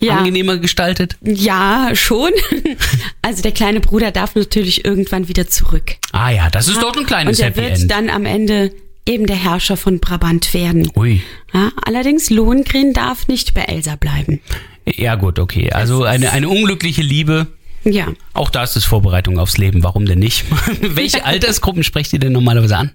Ja. 0.00 0.16
angenehmer 0.18 0.56
gestaltet? 0.58 1.16
Ja, 1.22 1.90
schon. 1.94 2.30
Also 3.22 3.42
der 3.42 3.52
kleine 3.52 3.80
Bruder 3.80 4.10
darf 4.12 4.34
natürlich 4.36 4.84
irgendwann 4.84 5.28
wieder 5.28 5.48
zurück. 5.48 5.96
Ah 6.12 6.30
ja, 6.30 6.48
das 6.50 6.68
ist 6.68 6.80
doch 6.82 6.96
ein 6.96 7.06
kleines 7.06 7.38
Und 7.38 7.42
er 7.44 7.50
Happy 7.50 7.60
wird 7.62 7.78
End. 7.80 7.90
dann 7.90 8.08
am 8.10 8.24
Ende 8.24 8.72
eben 9.04 9.26
der 9.26 9.36
Herrscher 9.36 9.76
von 9.76 9.98
Brabant 10.00 10.52
werden. 10.54 10.88
Ui. 10.96 11.22
Ja, 11.52 11.70
allerdings 11.84 12.30
Lohengrin 12.30 12.92
darf 12.92 13.26
nicht 13.28 13.54
bei 13.54 13.62
Elsa 13.62 13.96
bleiben. 13.96 14.40
Ja 14.84 15.14
gut, 15.16 15.38
okay. 15.40 15.70
Also 15.72 16.04
eine, 16.04 16.30
eine 16.32 16.48
unglückliche 16.48 17.02
Liebe. 17.02 17.48
Ja. 17.84 18.08
Auch 18.32 18.50
da 18.50 18.62
ist 18.64 18.76
es 18.76 18.84
Vorbereitung 18.84 19.38
aufs 19.40 19.58
Leben. 19.58 19.82
Warum 19.84 20.06
denn 20.06 20.18
nicht? 20.20 20.44
Welche 20.80 21.24
Altersgruppen 21.24 21.82
sprecht 21.84 22.12
ihr 22.12 22.18
denn 22.20 22.32
normalerweise 22.32 22.76
an? 22.76 22.90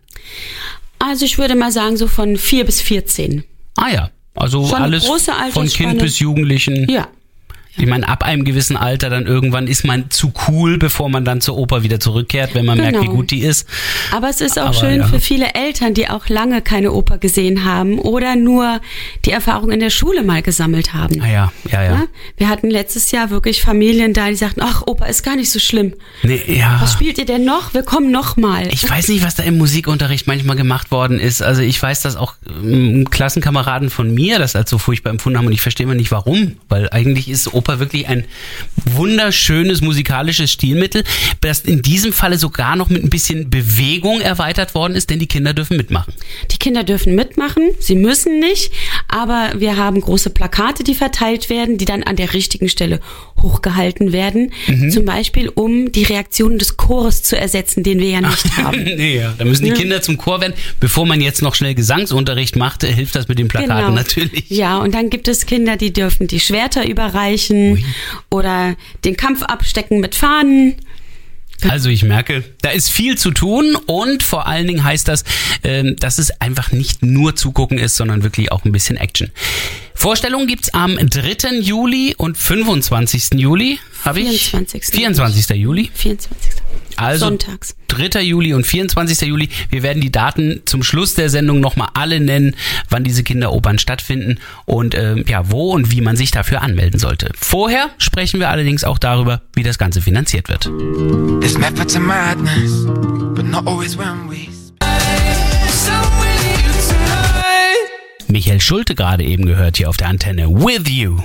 Also 1.04 1.26
ich 1.26 1.38
würde 1.38 1.56
mal 1.56 1.72
sagen, 1.72 1.98
so 1.98 2.08
von 2.08 2.38
4 2.38 2.66
bis 2.66 2.82
14. 2.82 3.44
Ah 3.76 3.90
ja, 3.90 4.12
also 4.36 4.68
Schon 4.68 4.82
alles 4.82 5.06
große 5.06 5.32
von. 5.52 5.68
Kind 5.68 6.00
bis 6.00 6.20
Jugendlichen. 6.20 6.90
Ja. 6.90 7.08
Ich 7.78 7.86
meine, 7.88 8.08
ab 8.08 8.24
einem 8.24 8.44
gewissen 8.44 8.76
Alter 8.76 9.10
dann 9.10 9.26
irgendwann 9.26 9.68
ist 9.68 9.86
man 9.86 10.10
zu 10.12 10.34
cool, 10.48 10.78
bevor 10.78 11.10
man 11.10 11.24
dann 11.24 11.40
zur 11.40 11.58
Oper 11.58 11.84
wieder 11.84 12.00
zurückkehrt, 12.02 12.54
wenn 12.54 12.66
man 12.66 12.78
merkt, 12.78 12.98
wie 12.98 13.06
Genau. 13.06 13.16
gut 13.16 13.32
die 13.32 13.40
ist. 13.42 13.66
Aber 14.14 14.30
es 14.30 14.42
ist 14.42 14.60
auch 14.60 14.66
Aber 14.66 14.74
schön 14.74 15.00
ja. 15.00 15.08
für 15.08 15.20
viele 15.22 15.54
Eltern, 15.54 15.94
die 15.94 16.10
auch 16.10 16.28
lange 16.28 16.62
keine 16.62 16.92
Oper 16.92 17.18
gesehen 17.18 17.64
haben 17.64 17.98
oder 17.98 18.36
nur 18.36 18.82
die 19.26 19.32
Erfahrung 19.32 19.72
in 19.72 19.80
der 19.80 19.90
Schule 19.90 20.24
mal 20.24 20.42
gesammelt 20.42 20.94
haben. 20.94 21.22
Ah 21.22 21.28
ja, 21.30 21.52
ja, 21.72 21.84
ja. 21.84 21.92
Ja? 21.92 22.04
Wir 22.38 22.50
hatten 22.50 22.70
letztes 22.70 23.12
Jahr 23.12 23.30
wirklich 23.30 23.62
Familien 23.62 24.14
da, 24.14 24.28
die 24.28 24.36
sagten, 24.36 24.62
ach, 24.62 24.84
Oper 24.86 25.08
ist 25.08 25.24
gar 25.24 25.38
nicht 25.38 25.50
so 25.50 25.60
schlimm. 25.60 25.94
Nee, 26.24 26.42
ja. 26.48 26.78
Was 26.82 26.92
spielt 26.94 27.18
ihr 27.18 27.26
denn 27.26 27.46
noch? 27.46 27.74
Wir 27.74 27.84
kommen 27.84 28.12
noch 28.12 28.36
mal. 28.36 28.68
Ich 28.72 28.88
weiß 28.90 29.08
nicht, 29.08 29.24
was 29.24 29.36
da 29.36 29.44
im 29.44 29.58
Musikunterricht 29.58 30.28
manchmal 30.28 30.58
gemacht 30.58 30.92
worden 30.92 31.20
ist. 31.20 31.42
Also 31.42 31.62
ich 31.62 31.82
weiß, 31.82 32.02
dass 32.02 32.18
auch 32.18 32.34
ähm, 32.64 33.08
Klassenkameraden 33.10 33.90
von 33.90 34.14
mir 34.14 34.40
das 34.40 34.56
als 34.58 34.70
so 34.70 34.78
furchtbar 34.78 35.12
empfunden 35.12 35.38
haben 35.40 35.46
und 35.48 35.54
ich 35.54 35.62
verstehe 35.62 35.88
mal 35.88 35.96
nicht 35.96 36.12
warum, 36.12 36.58
weil 36.68 36.90
eigentlich 36.90 37.30
ist 37.30 37.54
Oper 37.54 37.61
wirklich 37.68 38.08
ein 38.08 38.26
wunderschönes 38.86 39.82
musikalisches 39.82 40.52
Stilmittel, 40.52 41.04
das 41.42 41.62
in 41.62 41.82
diesem 41.82 42.14
Falle 42.14 42.38
sogar 42.38 42.76
noch 42.76 42.90
mit 42.90 43.04
ein 43.04 43.10
bisschen 43.10 43.50
Bewegung 43.50 44.22
erweitert 44.22 44.76
worden 44.76 44.96
ist, 44.96 45.10
denn 45.10 45.20
die 45.20 45.28
Kinder 45.28 45.54
dürfen 45.54 45.78
mitmachen. 45.78 46.14
Die 46.52 46.58
Kinder 46.58 46.84
dürfen 46.84 47.16
mitmachen, 47.16 47.64
sie 47.80 47.96
müssen 47.96 48.40
nicht, 48.40 48.72
aber 49.08 49.52
wir 49.58 49.78
haben 49.78 50.02
große 50.02 50.30
Plakate, 50.30 50.84
die 50.84 50.96
verteilt 50.96 51.50
werden, 51.50 51.78
die 51.78 51.86
dann 51.86 52.04
an 52.04 52.16
der 52.16 52.34
richtigen 52.34 52.70
Stelle 52.70 53.00
hochgehalten 53.42 54.12
werden. 54.12 54.52
Mhm. 54.68 54.92
Zum 54.92 55.06
Beispiel, 55.06 55.50
um 55.50 55.92
die 55.92 56.04
Reaktionen 56.04 56.60
des 56.60 56.78
Chores 56.78 57.24
zu 57.24 57.38
ersetzen, 57.38 57.84
den 57.84 58.00
wir 58.00 58.10
ja 58.10 58.22
nicht 58.22 58.58
haben. 58.58 58.86
ja. 59.00 59.34
Da 59.38 59.46
müssen 59.46 59.66
die 59.66 59.72
Kinder 59.72 60.02
zum 60.02 60.18
Chor 60.18 60.42
werden. 60.42 60.54
Bevor 60.80 61.06
man 61.06 61.22
jetzt 61.22 61.42
noch 61.42 61.56
schnell 61.56 61.76
Gesangsunterricht 61.76 62.56
macht, 62.56 62.84
hilft 62.84 63.16
das 63.16 63.28
mit 63.28 63.40
den 63.40 63.48
Plakaten 63.48 63.94
natürlich. 63.94 64.48
Genau. 64.50 64.62
Ja, 64.62 64.78
und 64.78 64.94
dann 64.94 65.10
gibt 65.10 65.28
es 65.28 65.46
Kinder, 65.46 65.78
die 65.78 65.94
dürfen 65.94 66.28
die 66.28 66.40
Schwerter 66.40 66.88
überreichen 66.88 67.51
oder 68.30 68.76
den 69.04 69.18
Kampf 69.18 69.44
abstecken 69.44 70.00
mit 70.00 70.16
Fahnen. 70.16 70.76
Also 71.70 71.90
ich 71.90 72.04
merke, 72.04 72.44
da 72.62 72.70
ist 72.70 72.90
viel 72.90 73.18
zu 73.18 73.32
tun 73.32 73.76
und 73.86 74.24
vor 74.24 74.48
allen 74.48 74.66
Dingen 74.66 74.84
heißt 74.84 75.08
das, 75.08 75.24
ähm, 75.64 75.96
dass 75.98 76.18
es 76.18 76.42
einfach 76.42 76.72
nicht 76.72 77.04
nur 77.04 77.36
zugucken 77.36 77.78
ist, 77.78 77.96
sondern 77.96 78.24
wirklich 78.24 78.52
auch 78.52 78.66
ein 78.66 78.72
bisschen 78.72 78.98
Action. 78.98 79.32
Vorstellungen 79.94 80.48
gibt's 80.48 80.74
am 80.74 80.98
3. 80.98 81.60
Juli 81.60 82.16
und 82.18 82.38
25. 82.38 83.40
Juli. 83.40 83.80
Habe 84.04 84.22
ich? 84.22 84.50
24.. 84.50 84.86
24. 84.86 85.50
Juli. 85.58 85.92
24. 85.94 86.51
Also 87.02 87.26
Sonntags. 87.26 87.76
3. 87.88 88.22
Juli 88.22 88.54
und 88.54 88.66
24. 88.66 89.28
Juli. 89.28 89.50
Wir 89.70 89.84
werden 89.84 90.02
die 90.02 90.12
Daten 90.12 90.62
zum 90.66 90.84
Schluss 90.84 91.14
der 91.16 91.30
Sendung 91.30 91.60
nochmal 91.60 91.90
alle 91.94 92.20
nennen, 92.20 92.56
wann 92.90 93.04
diese 93.04 93.24
Kinderopern 93.24 93.80
stattfinden 93.80 94.40
und 94.66 94.96
ähm, 94.96 95.26
ja, 95.28 95.52
wo 95.52 95.72
und 95.74 95.92
wie 95.92 96.02
man 96.02 96.16
sich 96.16 96.32
dafür 96.32 96.62
anmelden 96.62 97.00
sollte. 97.00 97.32
Vorher 97.36 97.90
sprechen 97.98 98.40
wir 98.40 98.50
allerdings 98.50 98.84
auch 98.84 98.98
darüber, 98.98 99.42
wie 99.54 99.64
das 99.64 99.78
Ganze 99.78 100.02
finanziert 100.02 100.48
wird. 100.50 100.70
Michael 108.28 108.62
Schulte 108.62 108.96
gerade 108.96 109.26
eben 109.26 109.46
gehört 109.46 109.78
hier 109.78 109.90
auf 109.90 109.98
der 109.98 110.08
Antenne. 110.08 110.50
With 110.50 110.88
You. 110.88 111.18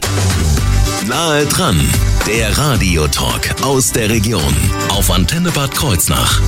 Nahe 1.05 1.47
dran, 1.47 1.79
der 2.27 2.57
Radiotalk 2.57 3.63
aus 3.63 3.93
der 3.93 4.09
Region 4.09 4.55
auf 4.89 5.11
Antenne 5.11 5.51
Bad 5.53 5.73
Kreuznach. 5.73 6.41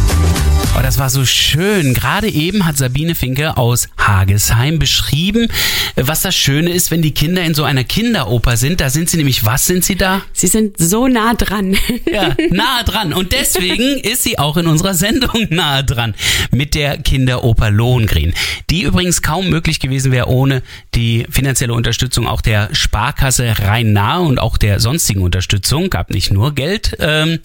Oh, 0.76 0.83
das 0.83 0.99
war 0.99 1.11
so 1.11 1.25
schön. 1.25 1.95
Gerade 1.95 2.28
eben 2.28 2.64
hat 2.64 2.76
Sabine 2.76 3.14
Finke 3.14 3.57
aus 3.57 3.88
Hagesheim 3.99 4.78
beschrieben, 4.78 5.49
was 5.97 6.23
das 6.23 6.37
Schöne 6.37 6.71
ist, 6.71 6.90
wenn 6.90 7.02
die 7.02 7.12
Kinder 7.12 7.43
in 7.43 7.55
so 7.55 7.64
einer 7.64 7.85
Kinderoper 7.85 8.57
sind. 8.57 8.81
Da 8.81 8.88
sind 8.90 9.11
sie 9.11 9.17
nämlich, 9.17 9.45
was 9.45 9.67
sind 9.67 9.85
sie 9.85 9.97
da? 9.97 10.23
Sie 10.33 10.47
sind 10.47 10.76
so 10.78 11.09
nah 11.09 11.35
dran. 11.35 11.76
Ja, 12.11 12.35
nahe 12.50 12.85
dran. 12.85 13.12
Und 13.12 13.33
deswegen 13.33 13.99
ist 13.99 14.23
sie 14.23 14.38
auch 14.38 14.57
in 14.57 14.67
unserer 14.67 14.95
Sendung 14.95 15.47
nahe 15.50 15.85
dran 15.85 16.14
mit 16.50 16.75
der 16.75 16.97
Kinderoper 16.99 17.71
Lohengrin, 17.71 18.33
die 18.71 18.83
übrigens 18.83 19.21
kaum 19.21 19.50
möglich 19.50 19.78
gewesen 19.78 20.11
wäre 20.11 20.28
ohne 20.28 20.62
die 20.95 21.26
finanzielle 21.28 21.75
Unterstützung 21.75 22.26
auch 22.26 22.40
der 22.40 22.75
Sparkasse 22.75 23.55
Rhein-Nahe 23.59 24.21
und 24.21 24.38
auch 24.38 24.59
der 24.59 24.80
sonstigen 24.80 25.23
Unterstützung. 25.23 25.90
Gab 25.90 26.11
nicht 26.11 26.33
nur 26.33 26.54
Geld. 26.54 26.97
Ähm, 27.00 27.40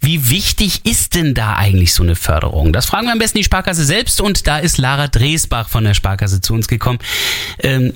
wie 0.00 0.30
wichtig 0.30 0.84
ist 0.84 1.14
denn 1.14 1.34
da 1.34 1.54
eigentlich 1.56 1.92
so 1.92 2.02
eine 2.02 2.14
Förderung? 2.14 2.72
Das 2.72 2.86
fragen 2.86 3.06
wir 3.06 3.12
am 3.12 3.18
besten 3.18 3.38
die 3.38 3.44
Sparkasse 3.44 3.84
selbst 3.84 4.20
und 4.20 4.46
da 4.46 4.58
ist 4.58 4.78
Lara 4.78 5.08
Dresbach 5.08 5.68
von 5.68 5.84
der 5.84 5.94
Sparkasse 5.94 6.40
zu 6.40 6.54
uns 6.54 6.68
gekommen. 6.68 6.98
Ähm, 7.58 7.92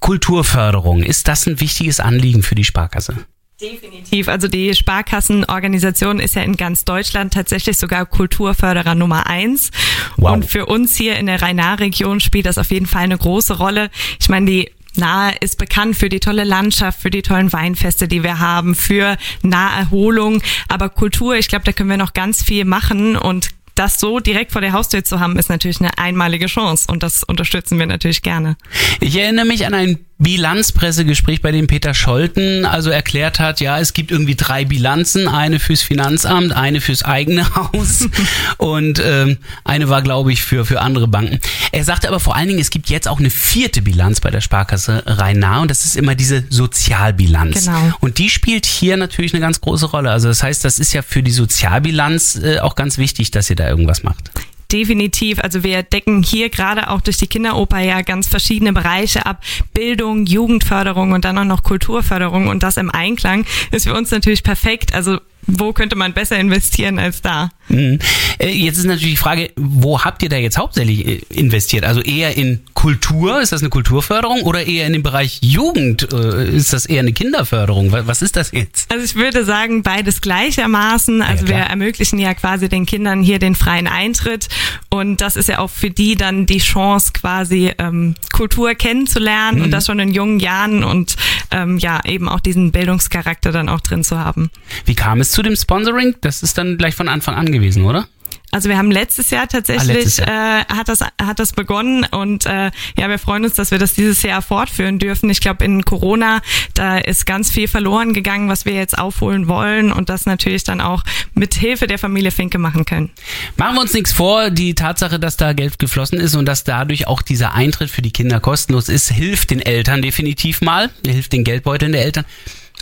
Kulturförderung, 0.00 1.02
ist 1.02 1.28
das 1.28 1.46
ein 1.46 1.60
wichtiges 1.60 2.00
Anliegen 2.00 2.42
für 2.42 2.54
die 2.54 2.64
Sparkasse? 2.64 3.16
Definitiv. 3.60 4.28
Also 4.28 4.46
die 4.46 4.72
Sparkassenorganisation 4.72 6.20
ist 6.20 6.36
ja 6.36 6.42
in 6.42 6.56
ganz 6.56 6.84
Deutschland 6.84 7.34
tatsächlich 7.34 7.76
sogar 7.76 8.06
Kulturförderer 8.06 8.94
Nummer 8.94 9.26
eins. 9.26 9.72
Wow. 10.16 10.34
Und 10.34 10.44
für 10.44 10.66
uns 10.66 10.94
hier 10.94 11.16
in 11.16 11.26
der 11.26 11.42
Rhein-Nahr-Region 11.42 12.20
spielt 12.20 12.46
das 12.46 12.56
auf 12.56 12.70
jeden 12.70 12.86
Fall 12.86 13.02
eine 13.02 13.18
große 13.18 13.58
Rolle. 13.58 13.90
Ich 14.20 14.28
meine, 14.28 14.46
die 14.46 14.70
Nahe 14.98 15.34
ist 15.40 15.58
bekannt 15.58 15.96
für 15.96 16.08
die 16.08 16.20
tolle 16.20 16.44
Landschaft, 16.44 17.00
für 17.00 17.10
die 17.10 17.22
tollen 17.22 17.52
Weinfeste, 17.52 18.08
die 18.08 18.22
wir 18.22 18.38
haben, 18.38 18.74
für 18.74 19.16
Naherholung. 19.42 20.42
Aber 20.68 20.88
Kultur, 20.88 21.36
ich 21.36 21.48
glaube, 21.48 21.64
da 21.64 21.72
können 21.72 21.90
wir 21.90 21.96
noch 21.96 22.12
ganz 22.12 22.42
viel 22.42 22.64
machen 22.64 23.16
und 23.16 23.50
das 23.74 24.00
so 24.00 24.18
direkt 24.18 24.52
vor 24.52 24.60
der 24.60 24.72
Haustür 24.72 25.04
zu 25.04 25.20
haben, 25.20 25.38
ist 25.38 25.50
natürlich 25.50 25.80
eine 25.80 25.96
einmalige 25.98 26.46
Chance 26.46 26.86
und 26.90 27.02
das 27.02 27.22
unterstützen 27.22 27.78
wir 27.78 27.86
natürlich 27.86 28.22
gerne. 28.22 28.56
Ich 29.00 29.16
erinnere 29.16 29.46
mich 29.46 29.66
an 29.66 29.74
ein 29.74 29.98
Bilanzpressegespräch, 30.18 31.42
bei 31.42 31.52
dem 31.52 31.68
Peter 31.68 31.94
Scholten 31.94 32.64
also 32.64 32.90
erklärt 32.90 33.38
hat, 33.38 33.60
ja, 33.60 33.78
es 33.78 33.92
gibt 33.92 34.10
irgendwie 34.10 34.34
drei 34.34 34.64
Bilanzen, 34.64 35.28
eine 35.28 35.60
fürs 35.60 35.82
Finanzamt, 35.82 36.52
eine 36.52 36.80
fürs 36.80 37.04
eigene 37.04 37.54
Haus 37.54 38.08
und 38.56 39.00
ähm, 39.04 39.38
eine 39.64 39.88
war, 39.88 40.02
glaube 40.02 40.32
ich, 40.32 40.42
für, 40.42 40.64
für 40.64 40.80
andere 40.80 41.06
Banken. 41.06 41.38
Er 41.70 41.84
sagte 41.84 42.08
aber 42.08 42.18
vor 42.18 42.34
allen 42.34 42.48
Dingen, 42.48 42.60
es 42.60 42.70
gibt 42.70 42.90
jetzt 42.90 43.06
auch 43.06 43.20
eine 43.20 43.30
vierte 43.30 43.80
Bilanz 43.80 44.20
bei 44.20 44.30
der 44.30 44.40
Sparkasse 44.40 45.04
Rhein-Nahe 45.06 45.62
und 45.62 45.70
das 45.70 45.84
ist 45.84 45.96
immer 45.96 46.16
diese 46.16 46.44
Sozialbilanz. 46.50 47.66
Genau. 47.66 47.92
Und 48.00 48.18
die 48.18 48.28
spielt 48.28 48.66
hier 48.66 48.96
natürlich 48.96 49.32
eine 49.34 49.40
ganz 49.40 49.60
große 49.60 49.86
Rolle. 49.86 50.10
Also 50.10 50.28
das 50.28 50.42
heißt, 50.42 50.64
das 50.64 50.80
ist 50.80 50.92
ja 50.92 51.02
für 51.02 51.22
die 51.22 51.30
Sozialbilanz 51.30 52.36
äh, 52.36 52.58
auch 52.58 52.74
ganz 52.74 52.98
wichtig, 52.98 53.30
dass 53.30 53.50
ihr 53.50 53.56
da 53.56 53.68
irgendwas 53.68 54.02
macht. 54.02 54.30
Definitiv. 54.70 55.38
Also 55.40 55.62
wir 55.62 55.82
decken 55.82 56.22
hier 56.22 56.50
gerade 56.50 56.90
auch 56.90 57.00
durch 57.00 57.16
die 57.16 57.26
Kinderoper 57.26 57.78
ja 57.78 58.02
ganz 58.02 58.28
verschiedene 58.28 58.74
Bereiche 58.74 59.24
ab. 59.24 59.42
Bildung, 59.72 60.26
Jugendförderung 60.26 61.12
und 61.12 61.24
dann 61.24 61.38
auch 61.38 61.44
noch 61.44 61.62
Kulturförderung 61.62 62.48
und 62.48 62.62
das 62.62 62.76
im 62.76 62.90
Einklang 62.90 63.46
ist 63.70 63.84
für 63.86 63.94
uns 63.94 64.10
natürlich 64.10 64.42
perfekt. 64.42 64.94
Also 64.94 65.20
wo 65.46 65.72
könnte 65.72 65.96
man 65.96 66.12
besser 66.12 66.38
investieren 66.38 66.98
als 66.98 67.22
da? 67.22 67.48
Mhm. 67.68 67.98
Äh, 68.38 68.48
Jetzt 68.50 68.78
ist 68.78 68.84
natürlich 68.84 69.10
die 69.14 69.16
Frage, 69.16 69.50
wo 69.56 70.00
habt 70.02 70.22
ihr 70.22 70.28
da 70.28 70.36
jetzt 70.36 70.58
hauptsächlich 70.58 71.06
äh, 71.06 71.20
investiert? 71.30 71.84
Also 71.84 72.00
eher 72.00 72.36
in 72.36 72.60
Kultur, 72.74 73.40
ist 73.40 73.52
das 73.52 73.60
eine 73.62 73.70
Kulturförderung 73.70 74.42
oder 74.42 74.66
eher 74.66 74.86
in 74.86 74.92
den 74.92 75.02
Bereich 75.02 75.38
Jugend? 75.42 76.12
Äh, 76.12 76.48
Ist 76.56 76.72
das 76.72 76.86
eher 76.86 77.00
eine 77.00 77.12
Kinderförderung? 77.12 77.92
Wa- 77.92 78.02
Was 78.06 78.22
ist 78.22 78.36
das 78.36 78.52
jetzt? 78.52 78.90
Also 78.90 79.04
ich 79.04 79.14
würde 79.14 79.44
sagen, 79.44 79.82
beides 79.82 80.20
gleichermaßen. 80.20 81.22
Also 81.22 81.44
klar. 81.44 81.58
wir 81.58 81.64
ermöglichen 81.66 82.18
ja 82.18 82.34
quasi 82.34 82.68
den 82.68 82.86
Kindern 82.86 83.22
hier 83.22 83.38
den 83.38 83.54
freien 83.54 83.86
Eintritt 83.86 84.48
und 84.90 85.20
das 85.20 85.36
ist 85.36 85.48
ja 85.48 85.58
auch 85.58 85.70
für 85.70 85.90
die 85.90 86.14
dann 86.16 86.46
die 86.46 86.58
Chance 86.58 87.12
quasi 87.12 87.72
ähm, 87.78 88.14
Kultur 88.32 88.74
kennenzulernen 88.74 89.62
und 89.62 89.70
das 89.70 89.86
schon 89.86 89.98
in 89.98 90.12
jungen 90.14 90.40
Jahren 90.40 90.84
und 90.84 91.16
ähm, 91.50 91.78
ja 91.78 92.00
eben 92.04 92.28
auch 92.28 92.40
diesen 92.40 92.72
Bildungscharakter 92.72 93.52
dann 93.52 93.68
auch 93.68 93.80
drin 93.80 94.04
zu 94.04 94.18
haben. 94.18 94.50
Wie 94.84 94.94
kam 94.94 95.20
es 95.20 95.30
zu 95.32 95.42
dem 95.42 95.56
Sponsoring? 95.56 96.14
Das 96.20 96.42
ist 96.42 96.56
dann 96.58 96.78
gleich 96.78 96.94
von 96.94 97.08
Anfang 97.08 97.34
an 97.34 97.46
gewesen, 97.50 97.57
oder? 97.84 98.08
Also 98.50 98.70
wir 98.70 98.78
haben 98.78 98.90
letztes 98.90 99.28
Jahr 99.28 99.46
tatsächlich 99.46 99.90
Ah, 99.90 99.92
letztes 99.92 100.18
Äh, 100.20 100.64
hat 100.74 100.88
das 100.88 101.00
hat 101.00 101.38
das 101.38 101.52
begonnen 101.52 102.04
und 102.04 102.46
äh, 102.46 102.70
ja, 102.96 103.08
wir 103.10 103.18
freuen 103.18 103.44
uns, 103.44 103.54
dass 103.54 103.70
wir 103.70 103.78
das 103.78 103.92
dieses 103.92 104.22
Jahr 104.22 104.40
fortführen 104.40 104.98
dürfen. 104.98 105.28
Ich 105.28 105.40
glaube, 105.40 105.64
in 105.66 105.84
Corona 105.84 106.40
da 106.72 106.96
ist 106.96 107.26
ganz 107.26 107.50
viel 107.50 107.68
verloren 107.68 108.14
gegangen, 108.14 108.48
was 108.48 108.64
wir 108.64 108.72
jetzt 108.72 108.96
aufholen 108.96 109.48
wollen 109.48 109.92
und 109.92 110.08
das 110.08 110.24
natürlich 110.24 110.64
dann 110.64 110.80
auch 110.80 111.04
mit 111.34 111.54
Hilfe 111.54 111.86
der 111.86 111.98
Familie 111.98 112.30
Finke 112.30 112.56
machen 112.56 112.86
können. 112.86 113.10
Machen 113.56 113.74
wir 113.74 113.82
uns 113.82 113.92
nichts 113.92 114.12
vor, 114.12 114.48
die 114.48 114.74
Tatsache, 114.74 115.20
dass 115.20 115.36
da 115.36 115.52
Geld 115.52 115.78
geflossen 115.78 116.18
ist 116.18 116.34
und 116.34 116.46
dass 116.46 116.64
dadurch 116.64 117.06
auch 117.06 117.20
dieser 117.20 117.52
Eintritt 117.52 117.90
für 117.90 118.02
die 118.02 118.12
Kinder 118.12 118.40
kostenlos 118.40 118.88
ist, 118.88 119.10
hilft 119.10 119.50
den 119.50 119.60
Eltern 119.60 120.00
definitiv 120.00 120.62
mal, 120.62 120.90
hilft 121.04 121.34
den 121.34 121.44
Geldbeuteln 121.44 121.92
der 121.92 122.02
Eltern. 122.02 122.24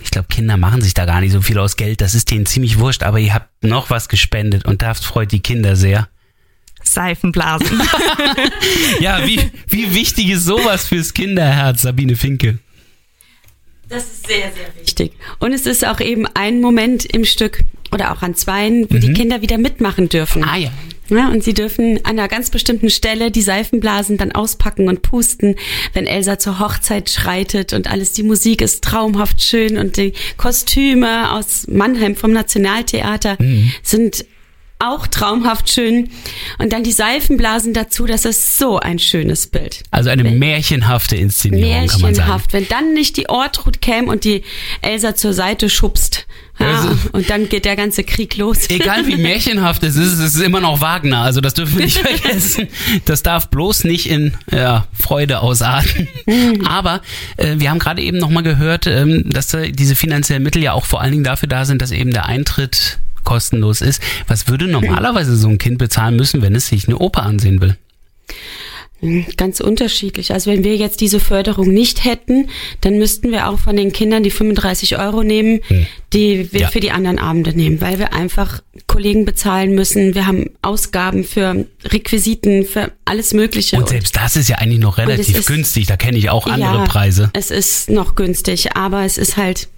Ich 0.02 0.10
glaube, 0.10 0.28
Kinder 0.28 0.56
machen 0.56 0.82
sich 0.82 0.94
da 0.94 1.04
gar 1.04 1.20
nicht 1.20 1.32
so 1.32 1.42
viel 1.42 1.58
aus 1.58 1.76
Geld, 1.76 2.00
das 2.00 2.14
ist 2.14 2.30
denen 2.30 2.46
ziemlich 2.46 2.78
wurscht, 2.78 3.02
aber 3.02 3.18
ihr 3.18 3.34
habt 3.34 3.64
noch 3.64 3.90
was 3.90 4.08
gespendet 4.08 4.64
und 4.64 4.82
das 4.82 5.00
freut 5.00 5.32
die 5.32 5.40
Kinder 5.40 5.76
sehr. 5.76 6.08
Seifenblasen. 6.82 7.82
Ja, 9.00 9.26
wie, 9.26 9.40
wie 9.68 9.94
wichtig 9.94 10.30
ist 10.30 10.44
sowas 10.44 10.88
fürs 10.88 11.12
Kinderherz, 11.14 11.82
Sabine 11.82 12.16
Finke? 12.16 12.58
Das 13.88 14.04
ist 14.04 14.26
sehr, 14.26 14.52
sehr 14.52 14.74
wichtig. 14.80 15.12
Und 15.38 15.52
es 15.52 15.66
ist 15.66 15.84
auch 15.86 16.00
eben 16.00 16.26
ein 16.34 16.60
Moment 16.60 17.04
im 17.04 17.24
Stück 17.24 17.62
oder 17.92 18.12
auch 18.12 18.22
an 18.22 18.34
zweien, 18.34 18.86
wo 18.90 18.98
die 18.98 19.12
Kinder 19.12 19.42
wieder 19.42 19.58
mitmachen 19.58 20.08
dürfen. 20.08 20.44
Ah 20.44 20.56
ja. 20.56 20.70
Ja, 21.08 21.28
und 21.28 21.44
sie 21.44 21.54
dürfen 21.54 21.98
an 22.04 22.18
einer 22.18 22.28
ganz 22.28 22.50
bestimmten 22.50 22.90
Stelle 22.90 23.30
die 23.30 23.42
Seifenblasen 23.42 24.16
dann 24.16 24.32
auspacken 24.32 24.88
und 24.88 25.02
pusten, 25.02 25.56
wenn 25.92 26.06
Elsa 26.06 26.38
zur 26.38 26.58
Hochzeit 26.58 27.10
schreitet 27.10 27.72
und 27.72 27.90
alles. 27.90 28.12
Die 28.12 28.22
Musik 28.22 28.60
ist 28.60 28.82
traumhaft 28.82 29.42
schön 29.42 29.78
und 29.78 29.96
die 29.96 30.12
Kostüme 30.36 31.32
aus 31.32 31.66
Mannheim 31.68 32.16
vom 32.16 32.32
Nationaltheater 32.32 33.36
sind 33.82 34.24
auch 34.78 35.06
traumhaft 35.06 35.70
schön. 35.70 36.10
Und 36.58 36.72
dann 36.72 36.84
die 36.84 36.92
Seifenblasen 36.92 37.72
dazu, 37.72 38.06
das 38.06 38.24
ist 38.24 38.58
so 38.58 38.78
ein 38.78 38.98
schönes 38.98 39.46
Bild. 39.46 39.82
Also 39.90 40.10
eine 40.10 40.24
märchenhafte 40.24 41.16
Inszenierung, 41.16 41.86
kann 41.86 42.00
man 42.00 42.14
sagen. 42.14 42.28
Märchenhaft. 42.28 42.52
Wenn 42.52 42.68
dann 42.68 42.94
nicht 42.94 43.16
die 43.16 43.28
Ortrud 43.28 43.80
käme 43.80 44.08
und 44.08 44.24
die 44.24 44.42
Elsa 44.82 45.14
zur 45.14 45.32
Seite 45.32 45.70
schubst. 45.70 46.26
Ja, 46.58 46.66
Also- 46.80 46.96
und 47.12 47.28
dann 47.28 47.48
geht 47.48 47.64
der 47.64 47.76
ganze 47.76 48.02
Krieg 48.02 48.36
los. 48.36 48.68
Egal 48.70 49.06
wie 49.06 49.16
märchenhaft 49.16 49.82
es 49.82 49.96
ist, 49.96 50.12
es 50.18 50.34
ist 50.34 50.40
immer 50.42 50.60
noch 50.60 50.80
Wagner. 50.80 51.18
Also 51.22 51.40
das 51.40 51.54
dürfen 51.54 51.78
wir 51.78 51.84
nicht 51.84 51.98
vergessen. 52.22 52.68
Das 53.04 53.22
darf 53.22 53.48
bloß 53.48 53.84
nicht 53.84 54.08
in 54.08 54.32
ja, 54.50 54.86
Freude 54.98 55.40
ausarten. 55.40 56.08
Aber 56.66 57.02
äh, 57.36 57.56
wir 57.58 57.70
haben 57.70 57.78
gerade 57.78 58.00
eben 58.02 58.18
nochmal 58.18 58.42
gehört, 58.42 58.86
ähm, 58.86 59.24
dass 59.26 59.48
da 59.48 59.66
diese 59.66 59.94
finanziellen 59.94 60.42
Mittel 60.42 60.62
ja 60.62 60.72
auch 60.72 60.86
vor 60.86 61.00
allen 61.00 61.12
Dingen 61.12 61.24
dafür 61.24 61.48
da 61.48 61.64
sind, 61.64 61.82
dass 61.82 61.90
eben 61.90 62.10
der 62.12 62.26
Eintritt 62.26 62.98
kostenlos 63.24 63.80
ist. 63.80 64.00
Was 64.28 64.48
würde 64.48 64.66
normalerweise 64.66 65.36
so 65.36 65.48
ein 65.48 65.58
Kind 65.58 65.78
bezahlen 65.78 66.16
müssen, 66.16 66.42
wenn 66.42 66.54
es 66.54 66.68
sich 66.68 66.86
eine 66.86 66.96
Oper 66.98 67.24
ansehen 67.24 67.60
will? 67.60 67.76
Ganz 69.36 69.60
unterschiedlich. 69.60 70.32
Also 70.32 70.50
wenn 70.50 70.64
wir 70.64 70.74
jetzt 70.76 71.02
diese 71.02 71.20
Förderung 71.20 71.68
nicht 71.68 72.04
hätten, 72.04 72.48
dann 72.80 72.96
müssten 72.98 73.30
wir 73.30 73.48
auch 73.48 73.58
von 73.58 73.76
den 73.76 73.92
Kindern 73.92 74.22
die 74.22 74.30
35 74.30 74.98
Euro 74.98 75.22
nehmen, 75.22 75.60
die 76.14 76.50
wir 76.52 76.60
Ja. 76.62 76.68
für 76.68 76.80
die 76.80 76.90
anderen 76.92 77.18
Abende 77.18 77.52
nehmen, 77.54 77.80
weil 77.82 77.98
wir 77.98 78.14
einfach 78.14 78.62
Kollegen 78.86 79.26
bezahlen 79.26 79.74
müssen. 79.74 80.14
Wir 80.14 80.26
haben 80.26 80.50
Ausgaben 80.62 81.24
für 81.24 81.66
Requisiten, 81.84 82.64
für 82.64 82.90
alles 83.04 83.34
Mögliche. 83.34 83.76
Und 83.76 83.90
selbst 83.90 84.16
das 84.16 84.34
ist 84.36 84.48
ja 84.48 84.56
eigentlich 84.56 84.80
noch 84.80 84.96
relativ 84.96 85.38
ist- 85.40 85.46
günstig. 85.46 85.86
Da 85.86 85.96
kenne 85.98 86.16
ich 86.16 86.30
auch 86.30 86.46
andere 86.46 86.78
ja, 86.78 86.84
Preise. 86.84 87.30
Es 87.34 87.50
ist 87.50 87.90
noch 87.90 88.14
günstig, 88.14 88.76
aber 88.76 89.04
es 89.04 89.18
ist 89.18 89.36
halt. 89.36 89.68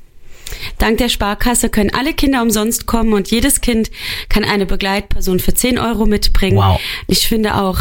Dank 0.79 0.97
der 0.97 1.11
Sparkasse 1.11 1.69
können 1.69 1.91
alle 1.93 2.15
Kinder 2.15 2.41
umsonst 2.41 2.87
kommen 2.87 3.13
und 3.13 3.31
jedes 3.31 3.61
Kind 3.61 3.91
kann 4.31 4.45
eine 4.45 4.65
Begleitperson 4.65 5.41
für 5.41 5.53
10 5.53 5.79
Euro 5.79 6.07
mitbringen. 6.07 6.57
Wow. 6.57 6.81
Ich 7.07 7.29
finde 7.29 7.57
auch, 7.57 7.81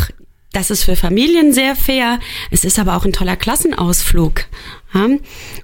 das 0.53 0.71
ist 0.71 0.83
für 0.83 0.95
Familien 0.95 1.53
sehr 1.53 1.75
fair. 1.75 2.19
Es 2.51 2.63
ist 2.63 2.79
aber 2.79 2.95
auch 2.95 3.05
ein 3.05 3.13
toller 3.13 3.35
Klassenausflug. 3.35 4.45
Ja? 4.93 5.07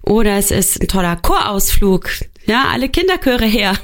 Oder 0.03 0.37
es 0.37 0.51
ist 0.51 0.81
ein 0.81 0.87
toller 0.87 1.15
Chorausflug. 1.15 2.09
Ja, 2.45 2.65
alle 2.71 2.89
Kinderchöre 2.89 3.45
her. 3.45 3.73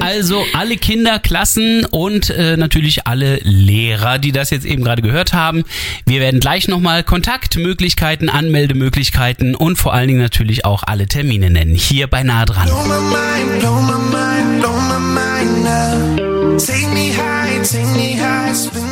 Also 0.00 0.44
alle 0.54 0.76
Kinder, 0.76 1.18
Klassen 1.18 1.84
und 1.84 2.30
äh, 2.30 2.56
natürlich 2.56 3.06
alle 3.06 3.40
Lehrer, 3.42 4.18
die 4.18 4.32
das 4.32 4.50
jetzt 4.50 4.64
eben 4.64 4.84
gerade 4.84 5.02
gehört 5.02 5.32
haben. 5.32 5.64
Wir 6.06 6.20
werden 6.20 6.40
gleich 6.40 6.68
nochmal 6.68 7.02
Kontaktmöglichkeiten, 7.02 8.28
Anmeldemöglichkeiten 8.28 9.54
und 9.54 9.76
vor 9.76 9.92
allen 9.92 10.08
Dingen 10.08 10.20
natürlich 10.20 10.64
auch 10.64 10.84
alle 10.84 11.06
Termine 11.06 11.50
nennen. 11.50 11.74
Hier 11.74 12.06
bei 12.06 12.22
Nah 12.22 12.44
dran. 12.44 12.66
Blow 12.66 12.84
my 12.84 13.00
mind, 13.00 13.60
blow 13.60 13.80
my 13.80 13.98
mind, 14.10 14.60
blow 14.60 14.72
my 14.72 14.98
mind 14.98 15.64
now. 15.64 16.56
Take 16.58 16.88
me 16.94 17.12
high, 17.12 17.60
take 17.62 17.86
me 17.96 18.16
high, 18.16 18.54
spin 18.54 18.87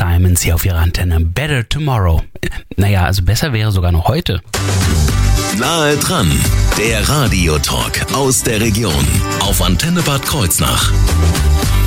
Simons 0.00 0.40
hier 0.40 0.54
auf 0.54 0.64
ihrer 0.64 0.78
Antenne. 0.78 1.20
Better 1.20 1.68
Tomorrow. 1.68 2.22
Naja, 2.76 3.04
also 3.04 3.22
besser 3.22 3.52
wäre 3.52 3.70
sogar 3.70 3.92
noch 3.92 4.08
heute. 4.08 4.40
Nahe 5.58 5.94
dran, 5.98 6.32
der 6.78 7.06
Radiotalk 7.06 8.06
aus 8.14 8.42
der 8.42 8.62
Region 8.62 9.06
auf 9.40 9.60
Antenne 9.60 10.00
Bad 10.00 10.22
Kreuznach. 10.24 10.90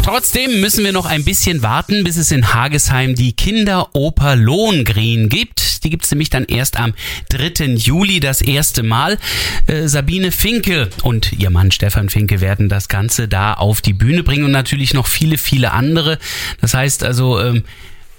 Trotzdem 0.04 0.62
müssen 0.62 0.84
wir 0.84 0.91
noch 0.91 1.08
ein 1.08 1.23
bisschen 1.23 1.63
warten, 1.63 2.04
bis 2.04 2.17
es 2.17 2.30
in 2.30 2.54
Hagesheim 2.54 3.15
die 3.15 3.34
Kinderoper 3.34 4.36
Lohengrin 4.36 5.28
gibt. 5.28 5.84
Die 5.84 5.89
gibt's 5.89 6.12
nämlich 6.12 6.30
dann 6.30 6.45
erst 6.45 6.78
am 6.78 6.93
3. 7.30 7.73
Juli 7.73 8.19
das 8.19 8.41
erste 8.41 8.84
Mal. 8.84 9.17
Äh, 9.65 9.88
Sabine 9.88 10.32
Finke 10.32 10.91
und 11.02 11.34
ihr 11.34 11.49
Mann 11.49 11.71
Stefan 11.71 12.10
Finke 12.10 12.41
werden 12.41 12.69
das 12.69 12.89
Ganze 12.89 13.28
da 13.28 13.56
auf 13.56 13.82
die 13.82 13.93
Bühne 13.93 14.21
bringen 14.21 14.43
und 14.43 14.52
natürlich 14.52 14.93
noch 14.93 15.08
viele, 15.08 15.39
viele 15.39 15.71
andere. 15.71 16.19
Das 16.62 16.76
heißt 16.76 17.04
also, 17.04 17.41
ähm, 17.41 17.63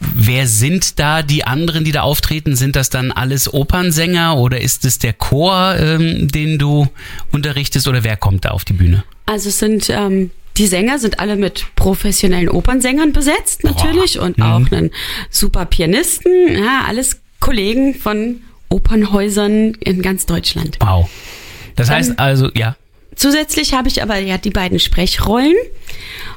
Wer 0.00 0.46
sind 0.46 0.98
da 0.98 1.22
die 1.22 1.44
anderen, 1.44 1.84
die 1.84 1.92
da 1.92 2.02
auftreten? 2.02 2.56
Sind 2.56 2.76
das 2.76 2.90
dann 2.90 3.10
alles 3.12 3.52
Opernsänger 3.52 4.36
oder 4.36 4.60
ist 4.60 4.84
es 4.84 4.98
der 4.98 5.12
Chor, 5.12 5.76
ähm, 5.78 6.28
den 6.28 6.58
du 6.58 6.88
unterrichtest 7.32 7.88
oder 7.88 8.04
wer 8.04 8.16
kommt 8.16 8.44
da 8.44 8.50
auf 8.50 8.64
die 8.64 8.74
Bühne? 8.74 9.04
Also 9.26 9.48
es 9.48 9.58
sind 9.58 9.88
ähm, 9.88 10.30
die 10.56 10.66
Sänger 10.66 10.98
sind 10.98 11.18
alle 11.18 11.36
mit 11.36 11.66
professionellen 11.74 12.48
Opernsängern 12.48 13.12
besetzt 13.12 13.64
natürlich 13.64 14.20
und 14.20 14.40
auch 14.40 14.70
einen 14.70 14.90
super 15.30 15.64
Pianisten, 15.64 16.32
ja, 16.56 16.84
alles 16.86 17.20
Kollegen 17.40 17.94
von 17.94 18.42
Opernhäusern 18.68 19.74
in 19.74 20.00
ganz 20.00 20.26
Deutschland. 20.26 20.78
Wow. 20.80 21.10
Das 21.76 21.90
heißt 21.90 22.18
also, 22.18 22.50
ja. 22.54 22.76
Zusätzlich 23.16 23.74
habe 23.74 23.88
ich 23.88 24.02
aber 24.02 24.18
ja 24.18 24.38
die 24.38 24.50
beiden 24.50 24.78
Sprechrollen 24.78 25.54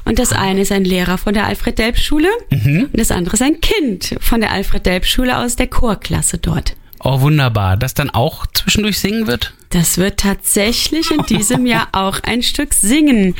und 0.04 0.18
das 0.18 0.32
eine 0.32 0.62
ist 0.62 0.72
ein 0.72 0.84
Lehrer 0.84 1.18
von 1.18 1.34
der 1.34 1.46
Alfred-Delp-Schule 1.46 2.28
und 2.50 2.98
das 2.98 3.10
andere 3.10 3.34
ist 3.34 3.42
ein 3.42 3.60
Kind 3.60 4.14
von 4.20 4.40
der 4.40 4.52
Alfred-Delp-Schule 4.52 5.36
aus 5.38 5.56
der 5.56 5.66
Chorklasse 5.66 6.38
dort. 6.38 6.74
Oh, 7.00 7.20
wunderbar. 7.20 7.76
Das 7.76 7.94
dann 7.94 8.10
auch 8.10 8.46
zwischendurch 8.46 8.98
singen 8.98 9.26
wird? 9.26 9.52
Das 9.70 9.98
wird 9.98 10.18
tatsächlich 10.20 11.10
in 11.10 11.24
diesem 11.26 11.66
Jahr 11.66 11.88
auch 11.92 12.20
ein 12.22 12.42
Stück 12.42 12.74
singen. 12.74 13.34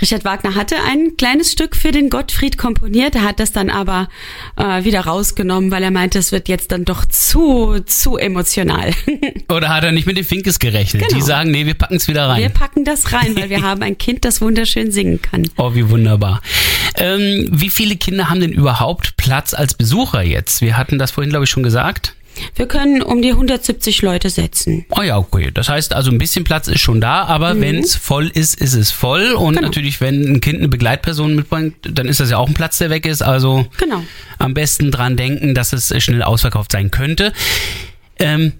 Richard 0.00 0.24
Wagner 0.24 0.54
hatte 0.54 0.76
ein 0.86 1.16
kleines 1.16 1.52
Stück 1.52 1.74
für 1.76 1.90
den 1.90 2.10
Gottfried 2.10 2.58
komponiert, 2.58 3.14
er 3.14 3.22
hat 3.22 3.40
das 3.40 3.52
dann 3.52 3.70
aber 3.70 4.08
äh, 4.56 4.84
wieder 4.84 5.00
rausgenommen, 5.00 5.70
weil 5.70 5.82
er 5.82 5.90
meinte, 5.90 6.18
es 6.18 6.32
wird 6.32 6.48
jetzt 6.48 6.72
dann 6.72 6.84
doch 6.84 7.04
zu, 7.06 7.80
zu 7.86 8.16
emotional. 8.16 8.92
Oder 9.48 9.68
hat 9.70 9.84
er 9.84 9.92
nicht 9.92 10.06
mit 10.06 10.16
den 10.16 10.24
Finkes 10.24 10.58
gerechnet? 10.58 11.02
Genau. 11.02 11.14
Die 11.16 11.22
sagen, 11.22 11.50
nee, 11.50 11.66
wir 11.66 11.74
packen 11.74 11.96
es 11.96 12.08
wieder 12.08 12.26
Wir 12.36 12.44
rein. 12.46 12.52
packen 12.52 12.84
das 12.84 13.12
rein, 13.12 13.34
weil 13.36 13.50
wir 13.50 13.62
haben 13.66 13.82
ein 13.82 13.96
Kind, 13.98 14.24
das 14.24 14.40
wunderschön 14.40 14.90
singen 14.92 15.22
kann. 15.22 15.48
Oh, 15.56 15.74
wie 15.74 15.88
wunderbar. 15.88 16.42
Ähm, 16.96 17.48
wie 17.50 17.70
viele 17.70 17.96
Kinder 17.96 18.28
haben 18.30 18.40
denn 18.40 18.52
überhaupt 18.52 19.16
Platz 19.16 19.54
als 19.54 19.74
Besucher 19.74 20.22
jetzt? 20.22 20.60
Wir 20.60 20.76
hatten 20.76 20.98
das 20.98 21.10
vorhin, 21.12 21.30
glaube 21.30 21.44
ich, 21.44 21.50
schon 21.50 21.62
gesagt. 21.62 22.14
Wir 22.54 22.66
können 22.66 23.02
um 23.02 23.22
die 23.22 23.30
170 23.30 24.02
Leute 24.02 24.30
setzen. 24.30 24.84
Oh 24.90 25.02
ja, 25.02 25.18
okay. 25.18 25.50
Das 25.52 25.68
heißt 25.68 25.92
also, 25.94 26.10
ein 26.10 26.18
bisschen 26.18 26.44
Platz 26.44 26.68
ist 26.68 26.80
schon 26.80 27.00
da, 27.00 27.24
aber 27.24 27.60
wenn 27.60 27.76
es 27.78 27.94
voll 27.96 28.28
ist, 28.28 28.60
ist 28.60 28.74
es 28.74 28.90
voll. 28.90 29.32
Und 29.32 29.54
Genau. 29.54 29.66
natürlich, 29.68 30.00
wenn 30.00 30.22
ein 30.34 30.40
Kind 30.40 30.58
eine 30.58 30.68
Begleitperson 30.68 31.34
mitbringt, 31.34 31.74
dann 31.82 32.06
ist 32.06 32.20
das 32.20 32.30
ja 32.30 32.38
auch 32.38 32.48
ein 32.48 32.54
Platz, 32.54 32.78
der 32.78 32.90
weg 32.90 33.06
ist. 33.06 33.22
Also 33.22 33.66
Genau. 33.78 34.02
am 34.38 34.54
besten 34.54 34.90
dran 34.90 35.16
denken, 35.16 35.54
dass 35.54 35.72
es 35.72 35.92
schnell 36.02 36.22
ausverkauft 36.22 36.72
sein 36.72 36.90
könnte. 36.90 37.32
Ähm, 38.18 38.52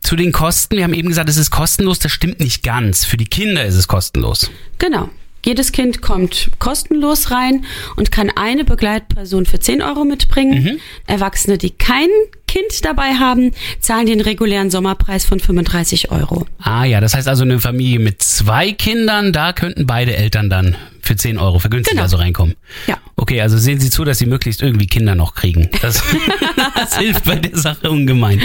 zu 0.00 0.16
den 0.16 0.32
Kosten, 0.32 0.76
wir 0.76 0.84
haben 0.84 0.94
eben 0.94 1.08
gesagt, 1.08 1.28
es 1.28 1.36
ist 1.36 1.50
kostenlos, 1.50 1.98
das 1.98 2.12
stimmt 2.12 2.40
nicht 2.40 2.62
ganz. 2.62 3.04
Für 3.04 3.16
die 3.16 3.24
Kinder 3.26 3.64
ist 3.64 3.74
es 3.74 3.88
kostenlos. 3.88 4.50
Genau. 4.78 5.08
Jedes 5.44 5.72
Kind 5.72 6.02
kommt 6.02 6.50
kostenlos 6.58 7.30
rein 7.30 7.64
und 7.96 8.10
kann 8.10 8.28
eine 8.34 8.64
Begleitperson 8.64 9.46
für 9.46 9.60
10 9.60 9.82
Euro 9.82 10.04
mitbringen. 10.04 10.80
Erwachsene, 11.06 11.58
die 11.58 11.70
kein 11.70 12.08
Kind 12.48 12.84
dabei 12.84 13.14
haben, 13.14 13.52
zahlen 13.78 14.06
den 14.06 14.20
regulären 14.20 14.70
Sommerpreis 14.70 15.24
von 15.24 15.38
35 15.38 16.10
Euro. 16.10 16.46
Ah 16.58 16.84
ja, 16.84 17.00
das 17.00 17.14
heißt 17.14 17.28
also 17.28 17.44
eine 17.44 17.60
Familie 17.60 18.00
mit 18.00 18.20
zwei 18.22 18.72
Kindern, 18.72 19.32
da 19.32 19.52
könnten 19.52 19.86
beide 19.86 20.16
Eltern 20.16 20.50
dann 20.50 20.76
für 21.02 21.14
10 21.14 21.38
Euro 21.38 21.60
vergünstigt 21.60 21.92
Genau. 21.92 22.02
also 22.02 22.16
reinkommen. 22.16 22.56
Ja. 22.86 22.96
Okay, 23.20 23.40
also 23.40 23.58
sehen 23.58 23.80
Sie 23.80 23.90
zu, 23.90 24.04
dass 24.04 24.18
Sie 24.18 24.26
möglichst 24.26 24.62
irgendwie 24.62 24.86
Kinder 24.86 25.16
noch 25.16 25.34
kriegen. 25.34 25.68
Das, 25.82 26.02
das 26.76 26.98
hilft 26.98 27.24
bei 27.24 27.34
der 27.34 27.58
Sache 27.58 27.90
ungemein. 27.90 28.40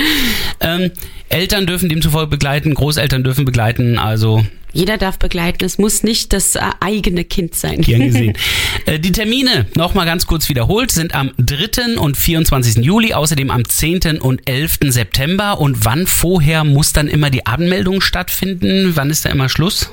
Ähm, 0.59 0.89
Eltern 1.29 1.67
dürfen 1.67 1.89
demzufolge 1.89 2.27
begleiten, 2.31 2.73
Großeltern 2.73 3.23
dürfen 3.23 3.45
begleiten, 3.45 3.99
also 3.99 4.43
Jeder 4.73 4.97
darf 4.97 5.19
begleiten. 5.19 5.63
Es 5.63 5.77
muss 5.77 6.01
nicht 6.01 6.33
das 6.33 6.55
äh, 6.55 6.61
eigene 6.79 7.23
Kind 7.23 7.53
sein. 7.53 7.81
gern 7.81 8.01
gesehen. 8.07 8.33
Äh, 8.87 8.97
Die 8.99 9.11
Termine, 9.11 9.67
nochmal 9.75 10.07
ganz 10.07 10.25
kurz 10.25 10.49
wiederholt, 10.49 10.89
sind 10.89 11.13
am 11.13 11.29
3. 11.37 11.99
und 11.99 12.17
24. 12.17 12.83
Juli, 12.83 13.13
außerdem 13.13 13.51
am 13.51 13.69
10. 13.69 14.19
und 14.21 14.41
11. 14.49 14.79
September. 14.87 15.59
Und 15.59 15.85
wann 15.85 16.07
vorher 16.07 16.63
muss 16.63 16.93
dann 16.93 17.07
immer 17.07 17.29
die 17.29 17.45
Anmeldung 17.45 18.01
stattfinden? 18.01 18.93
Wann 18.95 19.11
ist 19.11 19.23
da 19.25 19.29
immer 19.29 19.49
Schluss? 19.49 19.91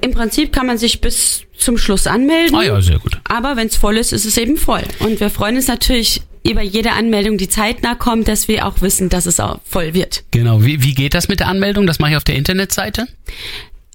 Im 0.00 0.12
Prinzip 0.12 0.52
kann 0.52 0.66
man 0.66 0.78
sich 0.78 1.00
bis 1.00 1.42
zum 1.56 1.78
Schluss 1.78 2.06
anmelden. 2.06 2.54
Ah 2.56 2.62
ja, 2.62 2.80
sehr 2.80 2.98
gut. 2.98 3.18
Aber 3.24 3.56
wenn 3.56 3.66
es 3.68 3.76
voll 3.76 3.96
ist, 3.96 4.12
ist 4.12 4.24
es 4.24 4.36
eben 4.36 4.56
voll. 4.56 4.82
Und 5.00 5.20
wir 5.20 5.30
freuen 5.30 5.56
uns 5.56 5.68
natürlich 5.68 6.22
über 6.46 6.62
jede 6.62 6.92
Anmeldung, 6.92 7.38
die 7.38 7.48
zeitnah 7.48 7.94
kommt, 7.96 8.28
dass 8.28 8.46
wir 8.46 8.66
auch 8.66 8.80
wissen, 8.80 9.08
dass 9.08 9.26
es 9.26 9.40
auch 9.40 9.58
voll 9.64 9.94
wird. 9.94 10.22
Genau, 10.30 10.64
wie, 10.64 10.82
wie 10.82 10.94
geht 10.94 11.14
das 11.14 11.28
mit 11.28 11.40
der 11.40 11.48
Anmeldung? 11.48 11.86
Das 11.86 11.98
mache 11.98 12.12
ich 12.12 12.16
auf 12.16 12.24
der 12.24 12.36
Internetseite. 12.36 13.06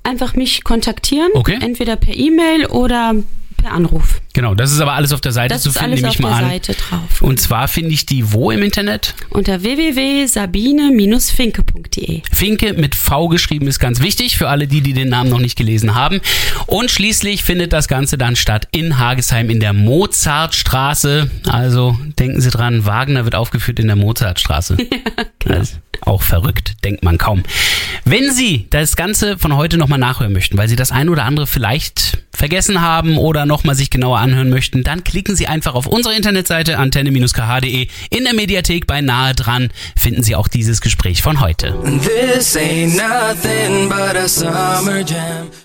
Einfach 0.04 0.34
mich 0.36 0.64
kontaktieren, 0.64 1.30
Okay. 1.34 1.60
entweder 1.62 1.96
per 1.96 2.16
E-Mail 2.16 2.66
oder 2.66 3.16
per 3.62 3.72
Anruf. 3.74 4.22
Genau, 4.34 4.56
das 4.56 4.72
ist 4.72 4.80
aber 4.80 4.94
alles 4.94 5.12
auf 5.14 5.22
der 5.22 5.32
Seite 5.34 5.54
Das 5.54 5.62
zu 5.64 5.70
ist 5.70 5.78
finden, 5.78 5.96
nehme 5.96 6.08
auf 6.08 6.14
ich 6.16 6.20
mal 6.20 6.30
der 6.30 6.38
an. 6.38 6.50
Seite 6.50 6.74
drauf. 6.74 7.22
Und 7.22 7.40
zwar 7.40 7.68
finde 7.68 7.92
ich 7.92 8.06
die 8.06 8.32
wo 8.32 8.50
im 8.52 8.64
Internet? 8.64 9.14
Unter 9.30 9.62
www.sabine-finke.de. 9.64 12.22
Finke 12.32 12.74
mit 12.74 12.96
V 12.96 13.28
geschrieben 13.28 13.68
ist 13.68 13.80
ganz 13.80 14.00
wichtig 14.02 14.38
für 14.38 14.50
alle 14.50 14.68
die, 14.68 14.82
die 14.82 14.94
den 14.94 15.10
Namen 15.10 15.30
noch 15.30 15.40
nicht 15.40 15.58
gelesen 15.58 15.96
haben. 15.96 16.22
Und 16.66 16.90
schließlich 16.92 17.44
findet 17.44 17.74
das 17.74 17.88
Ganze 17.88 18.18
dann 18.18 18.36
statt 18.36 18.68
in 18.72 18.98
Hagesheim 18.98 19.50
in 19.50 19.60
der 19.60 19.74
Mozartstraße. 19.74 21.30
Also 21.48 21.98
denken 22.20 22.42
Sie 22.42 22.50
dran, 22.50 22.86
Wagner 22.86 23.24
wird 23.26 23.36
aufgeführt 23.36 23.80
in 23.80 23.88
der 23.88 23.96
Mozartstraße. 23.96 24.78
Das 25.44 25.72
ist 25.72 25.80
auch 26.02 26.22
verrückt, 26.22 26.76
denkt 26.84 27.04
man 27.04 27.18
kaum. 27.18 27.42
Wenn 28.06 28.32
Sie 28.32 28.68
das 28.70 28.96
Ganze 28.96 29.40
von 29.40 29.56
heute 29.56 29.78
nochmal 29.78 29.98
nachhören 29.98 30.34
möchten, 30.34 30.56
weil 30.56 30.68
Sie 30.68 30.76
das 30.76 30.92
ein 30.92 31.10
oder 31.10 31.26
andere 31.26 31.48
vielleicht 31.48 32.20
vergessen 32.32 32.82
haben 32.82 33.18
oder 33.18 33.48
nochmal 33.52 33.76
sich 33.76 33.90
genauer 33.90 34.20
anhören 34.20 34.50
möchten, 34.50 34.84
dann 34.84 35.04
klicken 35.04 35.36
Sie 35.36 35.46
einfach 35.46 35.76
auf 35.76 35.86
unsere 35.86 36.16
Internetseite 36.16 36.78
antenne-kh.de. 36.78 37.88
In 38.10 38.24
der 38.24 38.34
Mediathek 38.34 38.88
bei 38.88 39.02
Nahe 39.02 39.36
dran 39.36 39.72
finden 39.98 40.24
Sie 40.24 40.36
auch 40.36 40.48
dieses 40.48 40.80
Gespräch 40.80 41.22
von 41.22 41.42
heute. 41.42 41.76